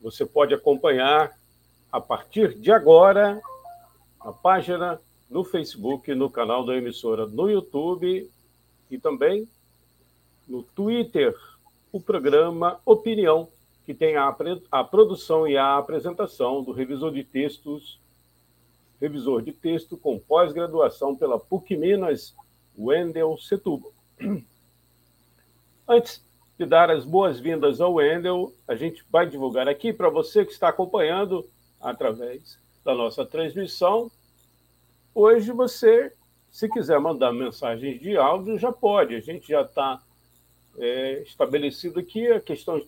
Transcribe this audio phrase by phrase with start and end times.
[0.00, 1.36] Você pode acompanhar
[1.90, 3.40] a partir de agora
[4.20, 8.30] a página no Facebook, no canal da emissora no YouTube
[8.90, 9.48] e também
[10.46, 11.34] no Twitter,
[11.92, 13.48] o programa Opinião,
[13.84, 14.34] que tem a,
[14.70, 18.00] a produção e a apresentação do revisor de textos,
[19.00, 22.34] revisor de texto com pós-graduação pela PUC Minas,
[22.78, 23.92] Wendel Setúbal.
[25.86, 26.22] Antes
[26.58, 30.68] de dar as boas-vindas ao Wendel, a gente vai divulgar aqui para você que está
[30.68, 31.48] acompanhando
[31.80, 34.10] através da nossa transmissão.
[35.14, 36.12] Hoje você,
[36.50, 39.14] se quiser mandar mensagens de áudio, já pode.
[39.14, 40.02] A gente já está
[40.76, 42.82] é, estabelecido aqui a questão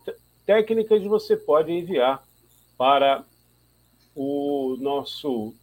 [0.44, 2.26] técnicas você pode enviar
[2.76, 3.24] para
[4.16, 5.54] o nosso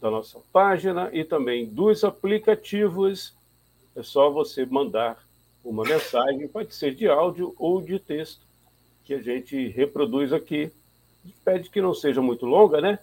[0.00, 3.34] da nossa página e também dos aplicativos,
[3.96, 5.20] é só você mandar
[5.64, 8.46] uma mensagem, pode ser de áudio ou de texto,
[9.02, 10.70] que a gente reproduz aqui.
[11.44, 12.98] Pede que não seja muito longa, né?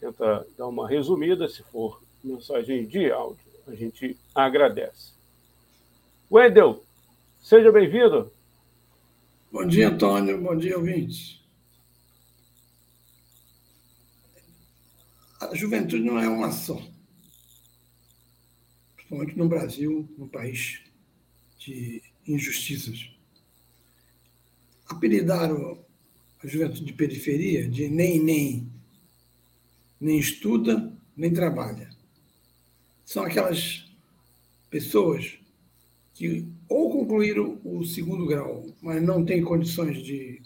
[0.00, 3.44] Tenta dar uma resumida, se for mensagem de áudio.
[3.66, 5.12] A gente agradece.
[6.30, 6.82] Wendel,
[7.40, 8.32] seja bem-vindo.
[9.52, 10.40] Bom dia, Antônio.
[10.40, 11.40] Bom dia, ouvintes.
[15.40, 16.80] A juventude não é uma só.
[18.96, 20.80] Principalmente no Brasil, um país
[21.58, 23.10] de injustiças.
[24.88, 25.84] Apelidaram
[26.42, 28.70] a juventude de periferia de nem nem,
[30.00, 31.88] nem estuda, nem trabalha.
[33.04, 33.88] São aquelas
[34.68, 35.38] pessoas
[36.14, 40.42] que ou concluíram o segundo grau, mas não têm condições de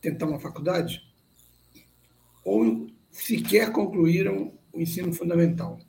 [0.00, 1.02] tentar uma faculdade,
[2.44, 5.80] ou sequer concluíram o ensino fundamental.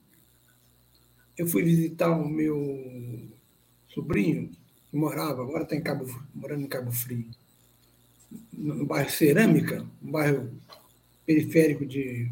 [1.37, 3.29] Eu fui visitar o meu
[3.89, 4.51] sobrinho,
[4.89, 7.29] que morava, agora está em Cabo, morando em Cabo Frio,
[8.51, 10.51] no bairro Cerâmica, um bairro
[11.25, 12.31] periférico de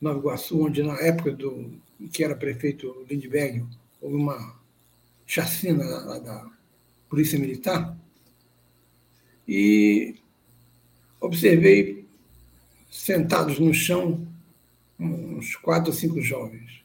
[0.00, 1.80] Nova Iguaçu, onde na época do
[2.12, 3.66] que era prefeito Lindbergh,
[4.00, 4.58] houve uma
[5.26, 6.50] chacina da, da
[7.08, 7.96] Polícia Militar,
[9.46, 10.16] e
[11.20, 12.06] observei
[12.90, 14.26] sentados no chão
[14.98, 16.82] uns quatro ou cinco jovens.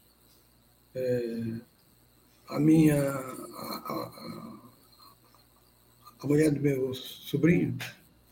[0.96, 1.62] É,
[2.48, 4.59] a minha a, a,
[6.22, 7.78] a, mulher do meu sobrinho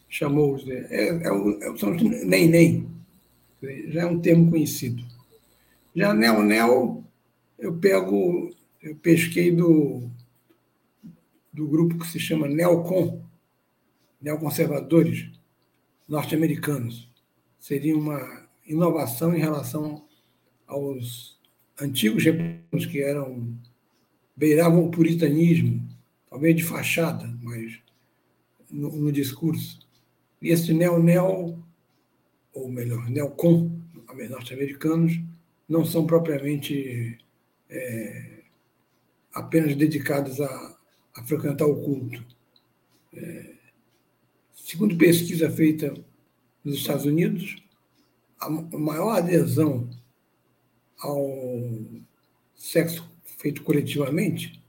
[0.09, 2.87] chamou-os é, é, é, são os nem-nem,
[3.89, 5.03] já é um termo conhecido.
[5.95, 7.03] Já neo-neo,
[7.57, 10.09] eu pego, eu pesquei do,
[11.51, 13.21] do grupo que se chama Neocon,
[14.21, 15.31] neoconservadores
[16.07, 17.09] norte-americanos.
[17.59, 20.05] Seria uma inovação em relação
[20.67, 21.37] aos
[21.79, 23.55] antigos republicanos que eram
[24.35, 25.86] beiravam o puritanismo,
[26.29, 27.79] talvez de fachada, mas
[28.69, 29.79] no, no discurso.
[30.41, 31.63] E esse neo-neo,
[32.53, 33.71] ou melhor, neocon,
[34.29, 35.19] norte-americanos,
[35.67, 37.17] não são propriamente
[37.69, 38.43] é,
[39.33, 40.77] apenas dedicados a,
[41.15, 42.25] a, frequentar o culto.
[43.13, 43.55] É,
[44.53, 45.94] segundo pesquisa feita
[46.63, 47.63] nos Estados Unidos,
[48.39, 49.89] a maior adesão
[51.00, 51.27] ao
[52.56, 54.62] sexo feito coletivamente,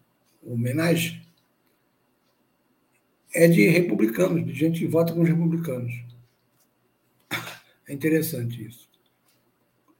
[0.42, 1.17] homenagem,
[3.38, 5.92] é de republicanos, de gente que vota com os republicanos.
[7.86, 8.88] É interessante isso.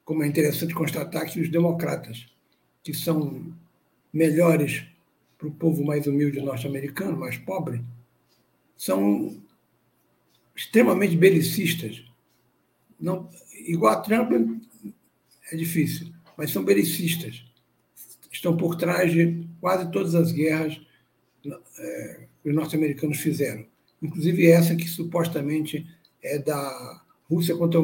[0.05, 2.27] Como é interessante constatar que os democratas,
[2.83, 3.55] que são
[4.13, 4.85] melhores
[5.37, 7.85] para o povo mais humilde norte-americano, mais pobre,
[8.77, 9.41] são
[10.57, 12.03] extremamente belicistas.
[12.99, 13.31] Não,
[13.67, 14.33] igual a Trump
[15.53, 17.49] é difícil, mas são belicistas
[18.31, 20.81] estão por trás de quase todas as guerras
[21.79, 23.67] é, os norte-americanos fizeram,
[24.03, 25.87] inclusive essa que supostamente
[26.23, 27.81] é da Rússia contra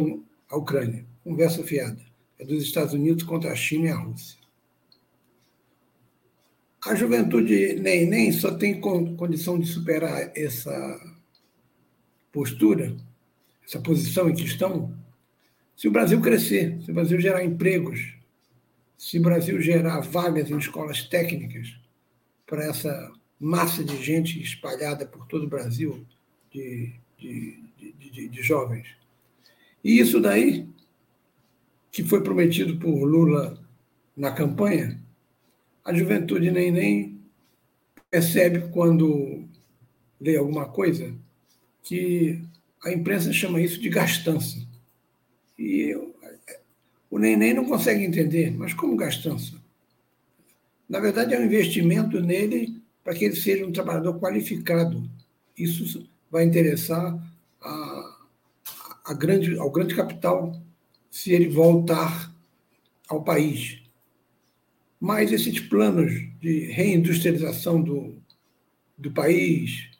[0.49, 1.05] a Ucrânia.
[1.23, 2.01] Conversa fiada.
[2.39, 4.39] é dos Estados Unidos contra a China e a Rússia.
[6.85, 11.01] A juventude nem, nem só tem condição de superar essa
[12.31, 12.95] postura,
[13.67, 14.95] essa posição em que estão,
[15.75, 18.15] se o Brasil crescer, se o Brasil gerar empregos,
[18.99, 21.75] se o Brasil gerar vagas em escolas técnicas
[22.47, 26.07] para essa massa de gente espalhada por todo o Brasil,
[26.51, 28.87] de, de, de, de jovens.
[29.83, 30.69] E isso daí,
[31.91, 33.59] que foi prometido por Lula
[34.17, 35.01] na campanha,
[35.85, 37.21] a juventude nem nem
[38.11, 39.45] percebe quando
[40.21, 41.15] lê alguma coisa
[41.83, 42.41] que
[42.83, 44.67] a imprensa chama isso de gastança.
[45.59, 45.95] E
[47.11, 49.63] o neném não consegue entender, mas como gastança?
[50.89, 55.09] Na verdade, é um investimento nele para que ele seja um trabalhador qualificado.
[55.57, 57.17] Isso vai interessar
[57.61, 58.17] a,
[59.05, 60.61] a grande, ao grande capital
[61.11, 62.35] se ele voltar
[63.09, 63.83] ao país.
[64.99, 66.11] Mas esses planos
[66.41, 68.17] de reindustrialização do,
[68.97, 69.91] do país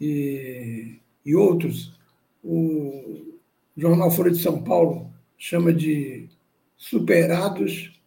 [0.00, 1.94] e, e outros,
[2.42, 3.38] o
[3.76, 6.28] jornal Folha de São Paulo chama de
[6.76, 7.98] superados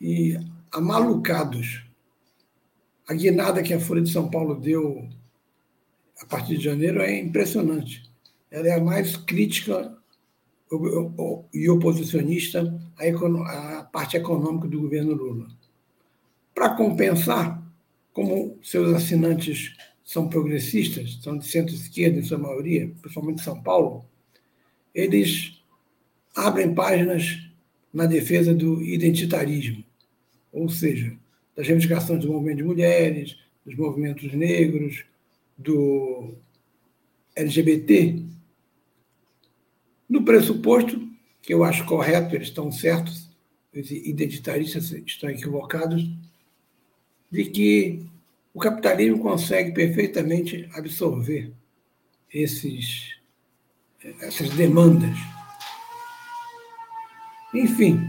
[0.00, 0.38] e
[0.72, 1.85] amalucados.
[3.06, 5.08] A guinada que a Folha de São Paulo deu
[6.20, 8.02] a partir de janeiro é impressionante.
[8.50, 9.96] Ela é a mais crítica
[11.54, 15.46] e oposicionista à, parte econômica do governo Lula.
[16.54, 17.62] Para compensar,
[18.12, 24.04] como seus assinantes são progressistas, são de centro-esquerda em sua maioria, principalmente São Paulo,
[24.94, 25.62] eles
[26.34, 27.46] abrem páginas
[27.92, 29.84] na defesa do identitarismo,
[30.52, 31.16] ou seja,
[31.56, 35.04] das reivindicações do movimento de mulheres, dos movimentos negros,
[35.56, 36.34] do
[37.34, 38.22] LGBT,
[40.08, 41.08] no pressuposto,
[41.42, 43.30] que eu acho correto, eles estão certos,
[43.74, 46.08] os identitaristas estão equivocados,
[47.30, 48.06] de que
[48.54, 51.52] o capitalismo consegue perfeitamente absorver
[52.32, 53.16] esses,
[54.20, 55.16] essas demandas.
[57.52, 58.00] Enfim,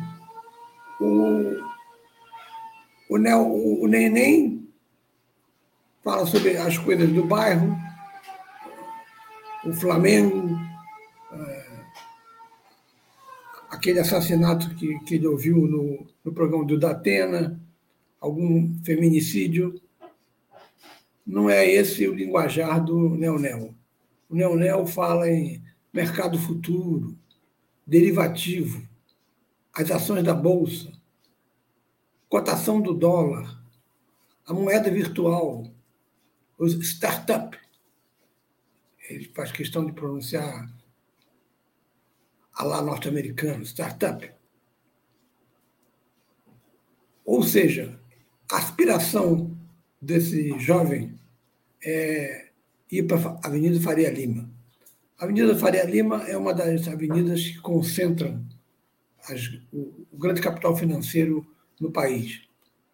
[1.01, 1.66] o,
[3.09, 4.67] o, o, o Neném
[6.03, 7.77] fala sobre as coisas do bairro,
[9.65, 10.57] o Flamengo,
[11.33, 11.67] é,
[13.69, 17.59] aquele assassinato que, que ele ouviu no, no programa do Datena,
[18.19, 19.79] algum feminicídio.
[21.25, 23.73] Não é esse o linguajar do Neonel.
[24.29, 25.61] O Neonel fala em
[25.93, 27.17] mercado futuro,
[27.85, 28.81] derivativo,
[29.73, 30.91] as ações da bolsa,
[32.29, 33.61] cotação do dólar,
[34.45, 35.65] a moeda virtual,
[36.57, 37.57] os startup.
[39.09, 40.69] Ele faz questão de pronunciar
[42.53, 44.31] a lá norte-americano, startup.
[47.23, 47.99] Ou seja,
[48.51, 49.55] a aspiração
[50.01, 51.19] desse jovem
[51.83, 52.49] é
[52.91, 54.49] ir para a Avenida Faria Lima.
[55.19, 58.45] A Avenida Faria Lima é uma das avenidas que concentram
[59.29, 61.45] as, o, o grande capital financeiro
[61.79, 62.41] no país.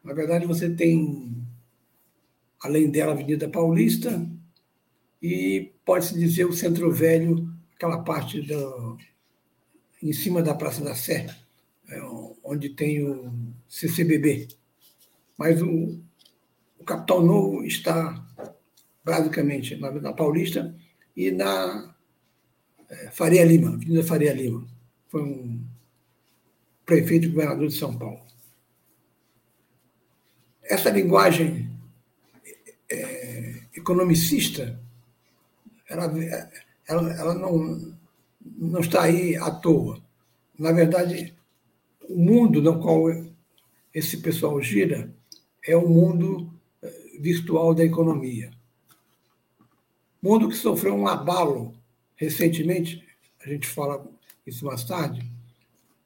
[0.03, 1.45] Na verdade, você tem,
[2.61, 4.29] além dela, a Avenida Paulista
[5.21, 8.97] e, pode-se dizer, o Centro Velho, aquela parte do,
[10.01, 11.33] em cima da Praça da Sé,
[11.89, 12.01] é,
[12.43, 13.31] onde tem o
[13.69, 14.49] CCBB.
[15.37, 15.99] Mas o,
[16.77, 18.21] o Capital Novo está
[19.03, 20.75] basicamente na, na Paulista
[21.15, 21.95] e na
[22.89, 24.67] é, Faria Lima, Avenida Faria Lima.
[25.07, 25.65] Foi um
[26.85, 28.19] prefeito e governador de São Paulo.
[30.63, 31.69] Essa linguagem
[32.89, 34.79] é, economicista,
[35.89, 36.11] ela,
[36.87, 37.95] ela, ela não,
[38.57, 40.01] não está aí à toa.
[40.57, 41.35] Na verdade,
[42.07, 43.09] o mundo no qual
[43.93, 45.13] esse pessoal gira
[45.65, 46.51] é o mundo
[46.81, 48.51] eh, virtual da economia.
[50.21, 51.73] Mundo que sofreu um abalo
[52.15, 53.05] recentemente,
[53.43, 54.05] a gente fala
[54.45, 55.29] isso mais tarde,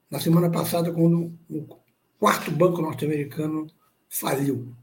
[0.10, 1.78] na semana passada, quando o
[2.20, 3.68] quarto banco norte-americano
[4.10, 4.74] faliu.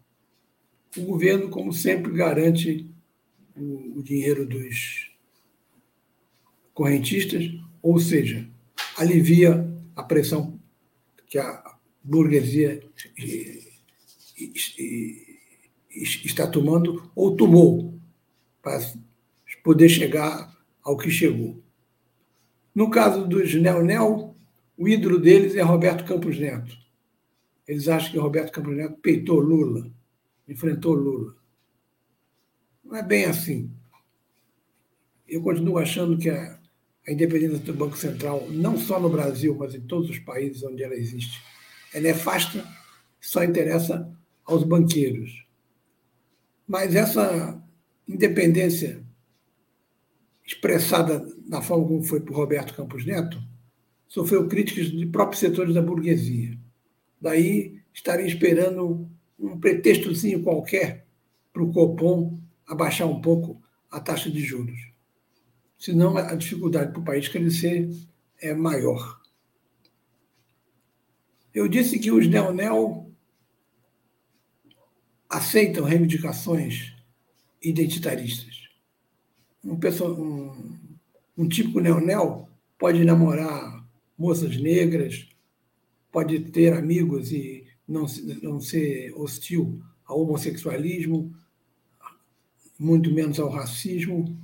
[0.97, 2.90] O governo, como sempre, garante
[3.57, 5.11] o, o dinheiro dos
[6.73, 7.50] correntistas,
[7.83, 8.49] ou seja,
[8.97, 10.59] alivia a pressão
[11.26, 12.83] que a burguesia
[16.25, 17.95] está tomando ou tomou
[18.62, 18.81] para
[19.62, 21.62] poder chegar ao que chegou.
[22.75, 24.35] No caso dos Neo-Neo,
[24.76, 26.76] o ídolo deles é Roberto Campos Neto.
[27.66, 29.90] Eles acham que Roberto Campos Neto peitou Lula,
[30.47, 31.35] enfrentou Lula.
[32.85, 33.71] Não é bem assim.
[35.26, 36.59] Eu continuo achando que a,
[37.06, 40.83] a independência do Banco Central, não só no Brasil, mas em todos os países onde
[40.83, 41.42] ela existe,
[41.94, 42.66] é nefasta,
[43.21, 44.12] só interessa
[44.44, 45.47] aos banqueiros.
[46.68, 47.62] Mas essa
[48.06, 49.02] independência
[50.44, 53.42] expressada na forma como foi por Roberto Campos Neto
[54.06, 56.59] sofreu críticas de próprios setores da burguesia.
[57.25, 61.07] Daí estarem esperando um pretextozinho qualquer
[61.54, 64.78] para o Copom abaixar um pouco a taxa de juros.
[65.78, 67.88] Senão a dificuldade para o país crescer
[68.43, 69.23] é maior.
[71.54, 73.11] Eu disse que os neo-neo
[75.26, 76.93] aceitam reivindicações
[77.62, 78.69] identitaristas.
[79.64, 80.78] Um, pessoa, um,
[81.38, 82.47] um típico neo-neo
[82.78, 83.83] pode namorar
[84.19, 85.26] moças negras,
[86.14, 88.06] pode ter amigos e não,
[88.40, 91.35] não ser hostil ao homossexualismo,
[92.78, 94.38] muito menos ao racismo,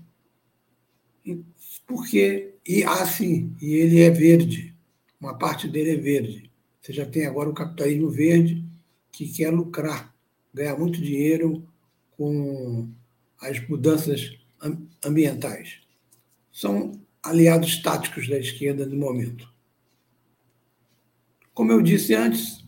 [1.86, 4.74] porque e assim, e ele é verde,
[5.20, 6.50] uma parte dele é verde.
[6.82, 8.64] Você já tem agora o capitalismo verde
[9.12, 10.12] que quer lucrar,
[10.52, 11.64] ganhar muito dinheiro
[12.16, 12.88] com
[13.40, 14.36] as mudanças
[15.04, 15.82] ambientais.
[16.52, 19.48] São aliados táticos da esquerda no momento.
[21.54, 22.64] Como eu disse antes,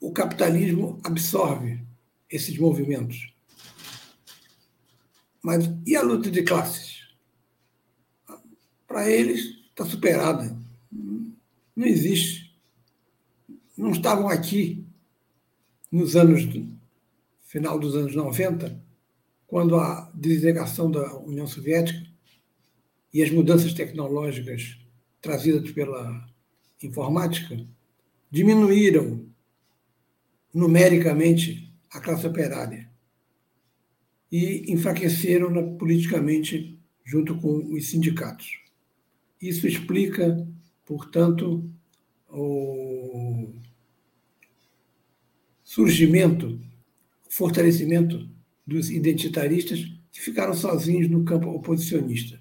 [0.00, 1.80] o capitalismo absorve
[2.30, 3.32] esses movimentos.
[5.42, 7.08] Mas e a luta de classes?
[8.86, 10.56] Para eles, está superada.
[11.74, 12.54] Não existe.
[13.76, 14.84] Não estavam aqui
[15.90, 16.46] nos anos
[17.52, 18.82] final dos anos 90,
[19.46, 22.02] quando a desligação da União Soviética
[23.12, 24.78] e as mudanças tecnológicas
[25.20, 26.26] trazidas pela
[26.82, 27.62] informática
[28.32, 29.26] diminuíram
[30.54, 32.90] numericamente a classe operária
[34.30, 38.58] e enfraqueceram politicamente junto com os sindicatos.
[39.38, 40.48] Isso explica,
[40.86, 41.70] portanto,
[42.30, 43.52] o
[45.62, 46.58] surgimento,
[47.26, 48.26] o fortalecimento
[48.66, 52.38] dos identitaristas que ficaram sozinhos no campo oposicionista.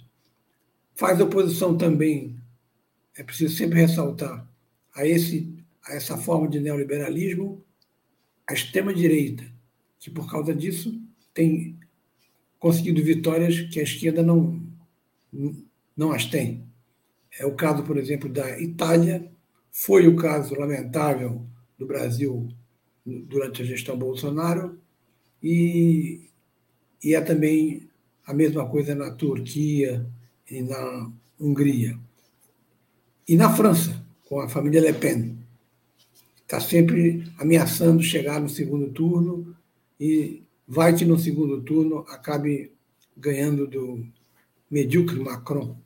[0.96, 2.38] Faz oposição também,
[3.18, 4.50] é preciso sempre ressaltar,
[4.94, 5.51] a, esse,
[5.86, 7.64] a essa forma de neoliberalismo,
[8.48, 9.44] a extrema-direita,
[10.00, 11.02] que por causa disso
[11.34, 11.80] tem
[12.60, 14.62] conseguido vitórias que a esquerda não,
[15.96, 16.66] não as tem.
[17.40, 19.32] É o caso, por exemplo, da Itália,
[19.72, 21.46] foi o caso lamentável
[21.78, 22.50] do Brasil
[23.06, 24.80] durante a gestão Bolsonaro,
[25.42, 26.30] e,
[27.04, 27.90] e é também
[28.26, 30.06] a mesma coisa na Turquia
[30.50, 31.98] e na Hungria.
[33.28, 35.41] E na França, com a família Le Pen.
[36.52, 39.56] Está sempre ameaçando chegar no segundo turno
[39.98, 42.74] e vai que no segundo turno acabe
[43.16, 44.06] ganhando do
[44.70, 45.80] medíocre Macron.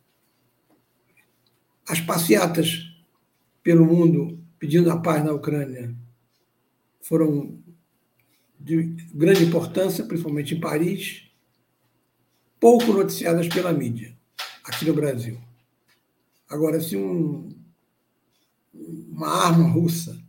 [1.88, 2.92] As passeatas
[3.62, 5.96] pelo mundo pedindo a paz na Ucrânia
[7.00, 7.60] foram
[8.60, 11.30] de grande importância, principalmente em Paris,
[12.60, 14.18] pouco noticiadas pela mídia,
[14.64, 15.40] aqui no Brasil.
[16.50, 17.50] Agora, se um,
[18.74, 20.25] uma arma russa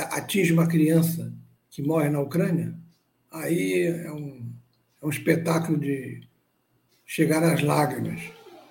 [0.00, 1.32] atinge uma criança
[1.70, 2.74] que morre na Ucrânia,
[3.30, 4.52] aí é um,
[5.02, 6.20] é um espetáculo de
[7.04, 8.20] chegar às lágrimas.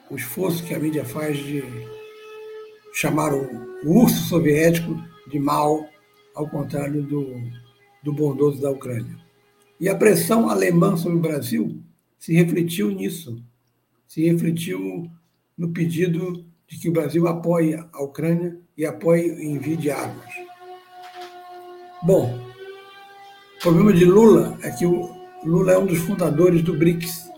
[0.10, 1.63] O esforço que a mídia faz de
[2.94, 3.44] chamar o,
[3.84, 4.96] o urso soviético
[5.27, 5.88] de mal,
[6.36, 7.25] ao contrário do,
[8.03, 9.18] do bondoso da Ucrânia.
[9.80, 11.82] E a pressão alemã sobre o Brasil
[12.18, 13.44] se refletiu nisso,
[14.08, 15.10] se refletiu
[15.58, 20.52] no pedido de que o Brasil apoie a Ucrânia e apoie o envio de armas.
[22.05, 22.38] Bom,
[23.55, 27.29] o problema de Lula é que o Lula é um dos fundadores do BRICS.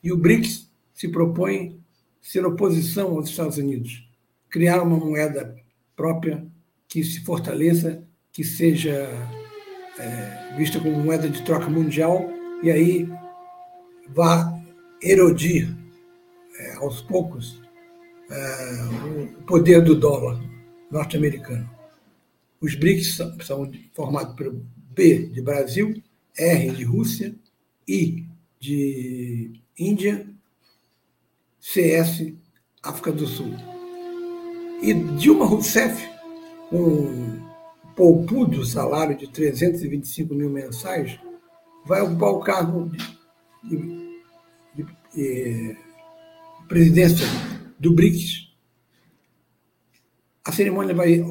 [0.00, 1.80] E o BRICS se propõe
[2.22, 4.08] ser oposição aos Estados Unidos,
[4.48, 5.56] criar uma moeda
[5.96, 6.46] própria
[6.86, 9.08] que se fortaleça, que seja
[9.98, 12.30] é, vista como moeda de troca mundial
[12.62, 13.08] e aí
[14.08, 14.56] vá
[15.02, 15.76] erodir
[16.60, 17.60] é, aos poucos
[18.30, 20.40] é, o poder do dólar
[20.92, 21.73] norte-americano.
[22.64, 26.02] Os BRICS são, são formados pelo B de Brasil,
[26.34, 27.34] R de Rússia,
[27.86, 28.26] I
[28.58, 30.26] de Índia,
[31.60, 32.32] CS
[32.82, 33.52] África do Sul.
[34.80, 36.08] E Dilma Rousseff,
[36.70, 37.48] com um
[37.94, 41.20] poupudo salário de 325 mil mensais,
[41.84, 42.98] vai ocupar o cargo de,
[43.68, 43.76] de,
[44.74, 45.76] de, de eh,
[46.66, 47.26] presidência
[47.78, 48.54] do BRICS.
[50.46, 51.22] A cerimônia vai,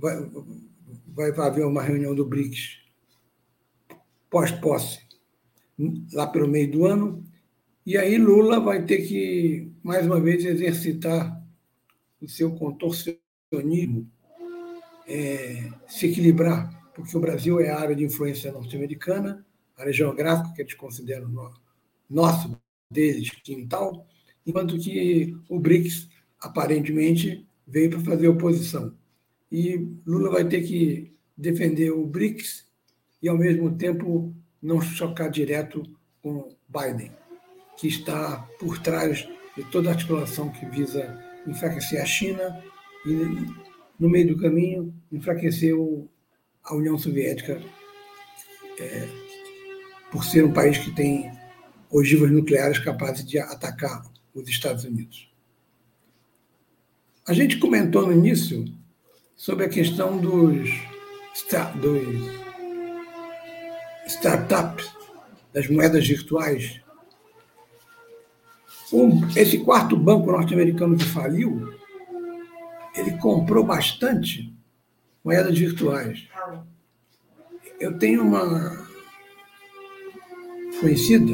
[0.00, 2.80] vai, vai haver uma reunião do BRICS
[4.30, 5.00] pós-posse,
[6.12, 7.24] lá pelo meio do ano,
[7.84, 11.42] E aí Lula vai ter que, mais uma vez, exercitar
[12.20, 14.08] o seu contorcionismo,
[15.08, 19.44] é, se equilibrar, porque o Brasil é a área de influência norte-americana,
[19.76, 21.50] área geográfica que eles consideram no,
[22.08, 22.56] nosso,
[22.90, 24.06] deles, quintal,
[24.46, 26.08] enquanto que o BRICS,
[26.40, 28.94] aparentemente, veio para fazer oposição.
[29.50, 32.66] E Lula vai ter que defender o BRICS
[33.22, 35.82] e, ao mesmo tempo, não chocar direto
[36.22, 37.10] com Biden,
[37.76, 42.62] que está por trás de toda a articulação que visa enfraquecer a China
[43.06, 43.10] e,
[43.98, 45.74] no meio do caminho, enfraquecer
[46.62, 47.60] a União Soviética,
[48.78, 49.08] é,
[50.10, 51.30] por ser um país que tem
[51.90, 54.02] ogivas nucleares capazes de atacar
[54.34, 55.30] os Estados Unidos.
[57.26, 58.64] A gente comentou no início
[59.40, 60.68] sobre a questão dos,
[61.80, 62.30] dos
[64.06, 64.94] startups,
[65.50, 66.78] das moedas virtuais.
[69.34, 71.72] esse quarto banco norte-americano que faliu,
[72.94, 74.54] ele comprou bastante
[75.24, 76.28] moedas virtuais.
[77.80, 78.86] Eu tenho uma
[80.78, 81.32] conhecida,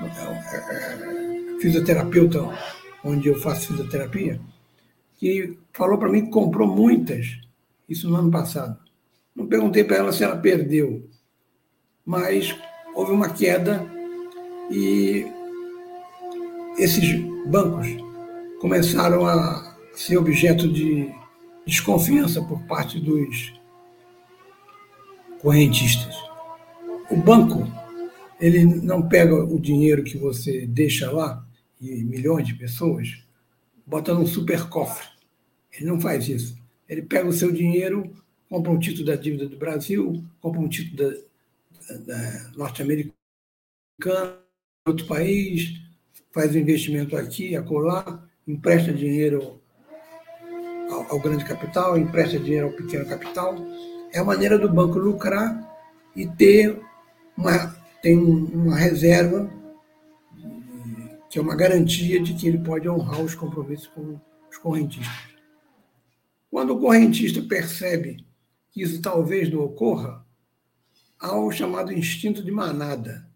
[0.00, 2.38] é, é, fisioterapeuta,
[3.02, 4.40] onde eu faço fisioterapia,
[5.22, 7.38] que falou para mim que comprou muitas,
[7.88, 8.76] isso no ano passado.
[9.36, 11.08] Não perguntei para ela se ela perdeu,
[12.04, 12.52] mas
[12.92, 13.86] houve uma queda
[14.68, 15.24] e
[16.76, 17.86] esses bancos
[18.60, 21.08] começaram a ser objeto de
[21.64, 23.54] desconfiança por parte dos
[25.40, 26.16] correntistas.
[27.08, 27.64] O banco
[28.40, 31.46] ele não pega o dinheiro que você deixa lá
[31.80, 33.22] e milhões de pessoas
[33.86, 35.11] bota num super cofre.
[35.72, 36.56] Ele não faz isso.
[36.88, 38.12] Ele pega o seu dinheiro,
[38.48, 43.14] compra um título da dívida do Brasil, compra um título da, norte-americano,
[44.86, 45.80] outro país,
[46.32, 49.60] faz um investimento aqui, acolá, empresta dinheiro
[50.90, 53.56] ao, ao grande capital, empresta dinheiro ao pequeno capital.
[54.12, 55.70] É a maneira do banco lucrar
[56.14, 56.78] e ter
[57.36, 59.50] uma, tem uma reserva
[61.30, 65.31] que é uma garantia de que ele pode honrar os compromissos com os correntistas.
[66.52, 68.26] Quando o correntista percebe
[68.70, 70.22] que isso talvez não ocorra,
[71.18, 73.26] ao chamado instinto de manada.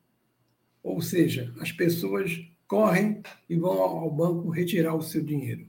[0.83, 5.67] Ou seja, as pessoas correm e vão ao banco retirar o seu dinheiro.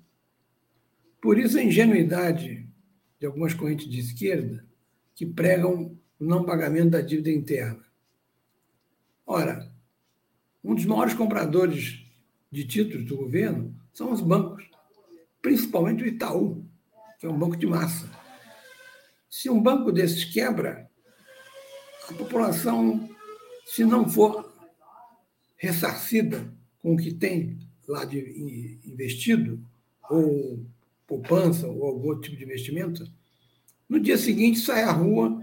[1.22, 2.68] Por isso a ingenuidade
[3.18, 4.68] de algumas correntes de esquerda
[5.16, 7.86] que pregam o não pagamento da dívida interna.
[9.26, 9.72] Ora,
[10.62, 12.06] um dos maiores compradores
[12.52, 14.70] de títulos do governo são os bancos,
[15.42, 16.68] principalmente o Itaú,
[17.18, 18.10] que é um banco de massa.
[19.30, 20.90] Se um banco desses quebra,
[22.10, 23.10] a população,
[23.66, 24.54] se não for
[25.58, 29.64] ressarcida com o que tem lá de investido,
[30.10, 30.66] ou
[31.06, 33.10] poupança, ou algum outro tipo de investimento,
[33.90, 35.42] no dia seguinte sai à rua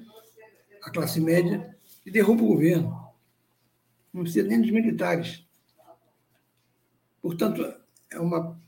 [0.82, 3.04] a classe média e derruba o governo.
[4.12, 5.44] Não precisa nem dos militares.
[7.20, 7.64] Portanto,
[8.10, 8.60] é uma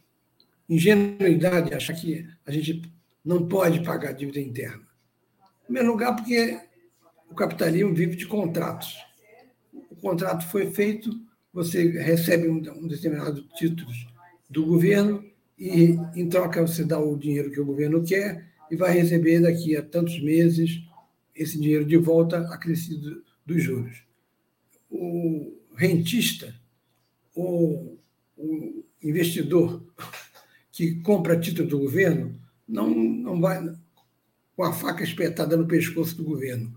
[0.68, 2.82] ingenuidade achar que a gente
[3.26, 4.86] não pode pagar dívida interna.
[5.62, 6.60] Em primeiro lugar, porque
[7.28, 8.96] o capitalismo vive de contratos.
[9.90, 11.10] O contrato foi feito,
[11.52, 13.90] você recebe um, determinado título
[14.48, 15.24] do governo
[15.58, 19.76] e, em troca, você dá o dinheiro que o governo quer e vai receber daqui
[19.76, 20.82] a tantos meses
[21.34, 24.04] esse dinheiro de volta acrescido dos juros.
[24.88, 26.54] O rentista,
[27.34, 27.98] o,
[28.36, 29.84] o investidor
[30.70, 33.62] que compra título do governo, não, não vai
[34.56, 36.74] com a faca espetada no pescoço do governo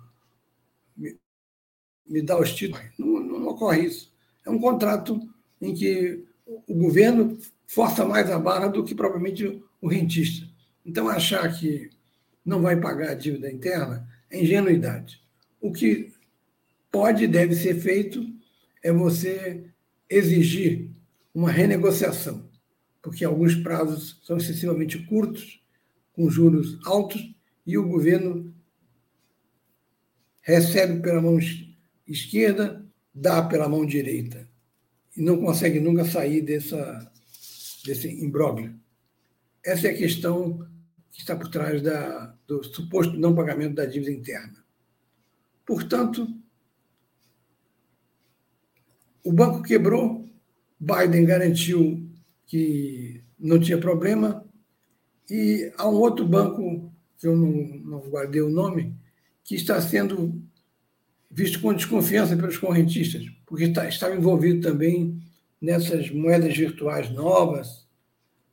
[2.09, 2.85] me dá os títulos.
[2.97, 4.11] Não, não ocorre isso.
[4.45, 5.21] É um contrato
[5.61, 6.25] em que
[6.67, 10.47] o governo força mais a barra do que propriamente o rentista.
[10.83, 11.91] Então, achar que
[12.43, 15.21] não vai pagar a dívida interna é ingenuidade.
[15.61, 16.11] O que
[16.91, 18.25] pode e deve ser feito
[18.81, 19.65] é você
[20.09, 20.89] exigir
[21.33, 22.49] uma renegociação,
[23.01, 25.61] porque alguns prazos são excessivamente curtos,
[26.19, 27.33] com juros altos,
[27.65, 28.53] e o governo
[30.41, 31.39] recebe pela mão
[32.05, 34.45] esquerda, dá pela mão direita.
[35.15, 37.09] E não consegue nunca sair dessa,
[37.85, 38.77] desse imbróglio.
[39.63, 40.67] Essa é a questão
[41.09, 44.61] que está por trás da, do suposto não pagamento da dívida interna.
[45.65, 46.27] Portanto,
[49.23, 50.27] o banco quebrou,
[50.77, 52.05] Biden garantiu
[52.45, 54.48] que não tinha problema,
[55.29, 57.51] e há um outro banco, que eu não,
[57.99, 58.95] não guardei o nome,
[59.43, 60.41] que está sendo
[61.29, 65.21] visto com desconfiança pelos correntistas, porque estava envolvido também
[65.61, 67.87] nessas moedas virtuais novas,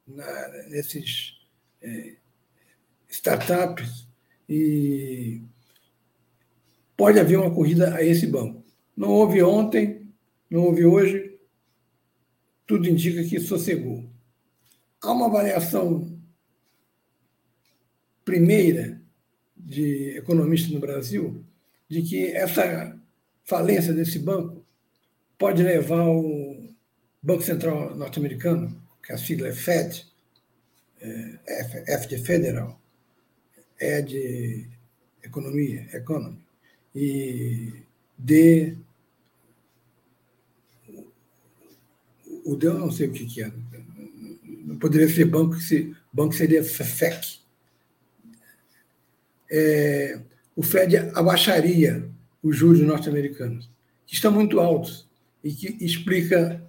[0.07, 1.41] na, nesses
[1.81, 2.17] é,
[3.09, 4.07] startups,
[4.49, 5.41] e
[6.97, 8.63] pode haver uma corrida a esse banco.
[8.97, 10.09] Não houve ontem,
[10.51, 11.39] não houve hoje,
[12.67, 14.05] tudo indica que sossegou.
[15.01, 16.16] Há uma avaliação
[18.27, 19.01] primeira
[19.57, 21.43] de economistas no Brasil
[21.89, 22.99] de que essa
[23.45, 24.67] falência desse banco
[25.39, 26.75] pode levar o
[27.23, 30.07] Banco Central norte-americano, que a sigla é FED,
[31.01, 32.81] é, F, F de Federal,
[33.79, 34.69] é de
[35.23, 36.45] economia, economy,
[36.95, 37.73] e
[38.19, 38.77] D
[42.45, 43.53] o D eu não sei o que, que é.
[44.65, 47.41] Não poderia ser banco, se banco seria FEC.
[49.51, 50.21] É,
[50.55, 52.09] o Fed abaixaria
[52.43, 53.71] os juros norte-americanos,
[54.07, 55.09] que estão muito altos
[55.43, 56.63] e que explica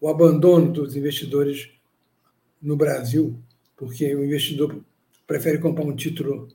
[0.00, 1.70] o abandono dos investidores
[2.60, 3.38] no Brasil,
[3.76, 4.82] porque o investidor
[5.26, 6.48] prefere comprar um título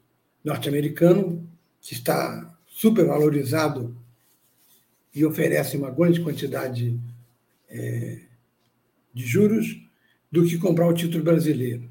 [0.43, 1.47] norte-americano
[1.79, 3.95] que está supervalorizado
[5.13, 6.99] e oferece uma grande quantidade
[7.69, 8.19] é,
[9.13, 9.81] de juros
[10.31, 11.89] do que comprar o título brasileiro.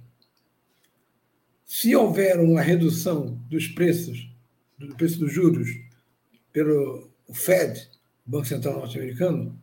[1.65, 4.31] Se houver uma redução dos preços,
[4.79, 5.69] do preço dos juros,
[6.53, 7.91] pelo Fed,
[8.25, 9.61] Banco Central Norte-Americano,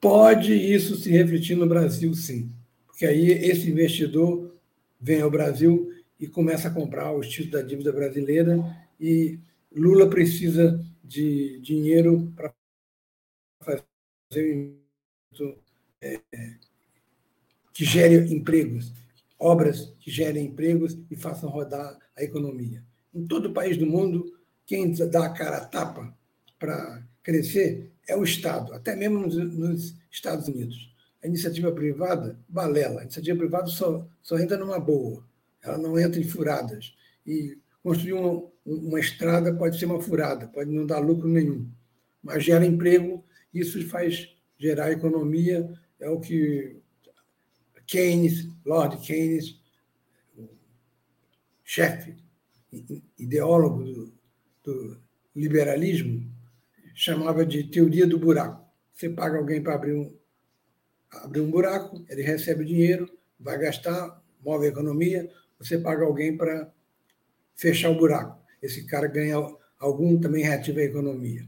[0.00, 2.52] pode isso se refletir no Brasil, sim.
[2.86, 4.52] Porque aí esse investidor
[5.00, 8.58] vem ao Brasil e começa a comprar os títulos da dívida brasileira
[9.00, 9.38] e
[9.72, 12.52] Lula precisa de dinheiro para
[13.60, 14.74] fazer
[16.02, 16.20] é,
[17.72, 18.92] que gere empregos,
[19.38, 22.84] obras que gerem empregos e façam rodar a economia.
[23.14, 24.32] Em todo o país do mundo,
[24.66, 26.16] quem dá a cara a tapa
[26.58, 30.92] para crescer é o Estado, até mesmo nos, nos, Estados Unidos.
[31.22, 33.00] A iniciativa privada, balela.
[33.00, 35.24] A iniciativa privada só, só entra numa boa,
[35.62, 36.94] ela não entra em furadas.
[37.26, 41.68] E construir uma, uma estrada pode ser uma furada, pode não dar lucro nenhum,
[42.22, 46.76] mas gera emprego, isso faz gerar economia, é o que
[47.86, 49.60] Keynes, Lord Keynes,
[51.64, 52.16] chefe,
[53.18, 54.12] ideólogo do,
[54.62, 55.00] do
[55.34, 56.30] liberalismo,
[56.94, 58.64] chamava de teoria do buraco.
[58.94, 60.14] Você paga alguém para abrir um,
[61.10, 66.36] abrir um buraco, ele recebe o dinheiro, vai gastar, move a economia, você paga alguém
[66.36, 66.70] para
[67.56, 68.38] fechar o buraco.
[68.62, 69.36] Esse cara ganha
[69.78, 71.46] algum, também reativa a economia.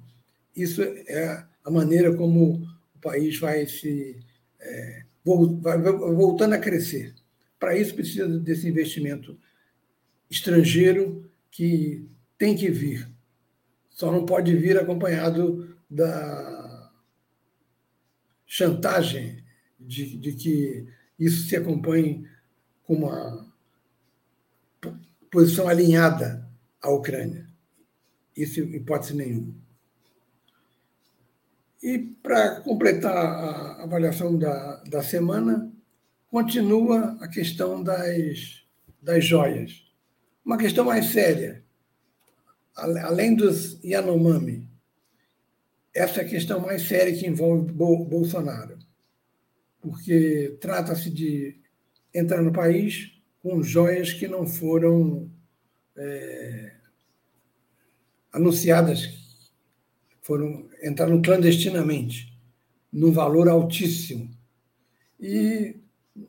[0.57, 4.19] Isso é a maneira como o país vai se
[4.61, 7.15] é, voltando a crescer.
[7.59, 9.39] Para isso, precisa desse investimento
[10.33, 13.09] estrangeiro que tem que vir.
[13.91, 16.91] Só não pode vir acompanhado da
[18.47, 19.45] chantagem
[19.79, 22.27] de, de que isso se acompanhe
[22.85, 23.53] com uma
[25.31, 26.49] posição alinhada
[26.81, 27.47] à Ucrânia.
[28.35, 29.55] Isso, hipótese nenhuma.
[31.83, 35.71] E, para completar a avaliação da, da semana,
[36.29, 38.65] continua a questão das,
[39.01, 39.92] das joias.
[40.45, 41.65] Uma questão mais séria.
[42.75, 44.69] Além dos Yanomami,
[45.95, 48.79] essa é a questão mais séria que envolve Bolsonaro.
[49.81, 51.61] Porque trata-se de
[52.15, 55.31] entrar no país com joias que não foram
[55.97, 56.77] é,
[58.33, 59.23] anunciadas
[60.23, 62.33] foram entraram clandestinamente,
[62.93, 64.31] num valor altíssimo.
[65.21, 65.77] E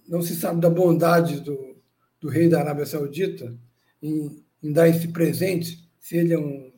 [0.08, 1.78] não se sabe da bondade do,
[2.20, 3.56] do rei da Arábia Saudita
[4.04, 6.72] em, em dar esse presente, se ele é um,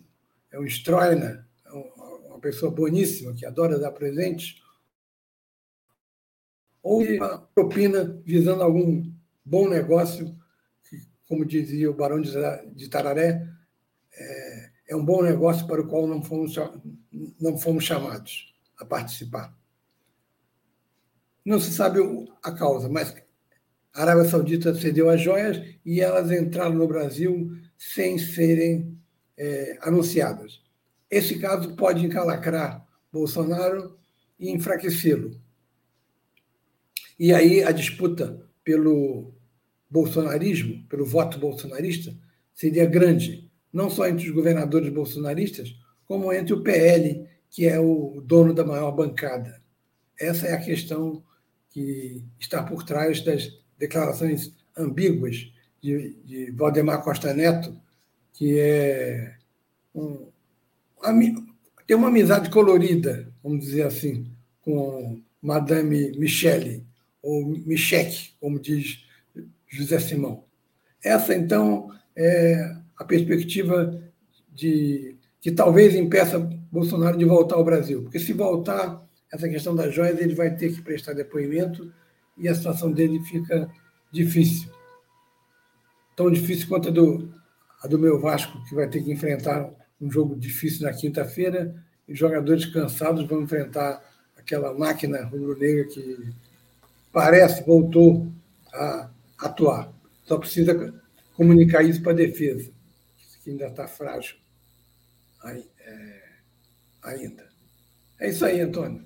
[0.51, 4.61] é um Stroiner, é uma pessoa boníssima, que adora dar presentes,
[6.83, 9.11] ou uma propina visando algum
[9.43, 10.37] bom negócio,
[10.87, 13.49] que, como dizia o barão de Tararé,
[14.13, 16.55] é, é um bom negócio para o qual não fomos,
[17.41, 19.57] não fomos chamados a participar.
[21.43, 21.99] Não se sabe
[22.43, 23.15] a causa, mas
[23.95, 28.97] a Arábia Saudita cedeu as joias e elas entraram no Brasil sem serem
[29.37, 30.61] é, anunciadas.
[31.09, 33.97] Esse caso pode encalacrar Bolsonaro
[34.37, 35.39] e enfraquecê-lo.
[37.17, 39.33] E aí a disputa pelo
[39.89, 42.13] bolsonarismo, pelo voto bolsonarista,
[42.53, 45.73] seria grande não só entre os governadores bolsonaristas,
[46.05, 49.61] como entre o PL, que é o dono da maior bancada.
[50.19, 51.23] Essa é a questão
[51.69, 57.75] que está por trás das declarações ambíguas de, de Valdemar Costa Neto,
[58.33, 59.35] que é
[59.93, 60.27] um,
[61.87, 64.27] tem uma amizade colorida, vamos dizer assim,
[64.61, 66.85] com Madame Michele,
[67.21, 69.05] ou Michele, como diz
[69.67, 70.43] José Simão.
[71.03, 74.01] Essa, então, é a perspectiva
[74.51, 76.39] de que talvez impeça
[76.71, 78.01] Bolsonaro de voltar ao Brasil.
[78.01, 81.93] Porque se voltar, essa questão das joias, ele vai ter que prestar depoimento
[82.37, 83.69] e a situação dele fica
[84.11, 84.69] difícil.
[86.15, 87.33] Tão difícil quanto a do,
[87.81, 89.69] a do meu Vasco, que vai ter que enfrentar
[89.99, 91.75] um jogo difícil na quinta-feira
[92.07, 94.03] e jogadores cansados vão enfrentar
[94.37, 96.33] aquela máquina rubro-negra que
[97.11, 98.31] parece voltou
[98.73, 99.91] a atuar.
[100.23, 100.93] Só precisa
[101.35, 102.71] comunicar isso para a defesa,
[103.43, 104.37] que ainda está frágil
[105.45, 106.23] é,
[107.03, 107.47] ainda.
[108.19, 109.05] É isso aí, Antônio.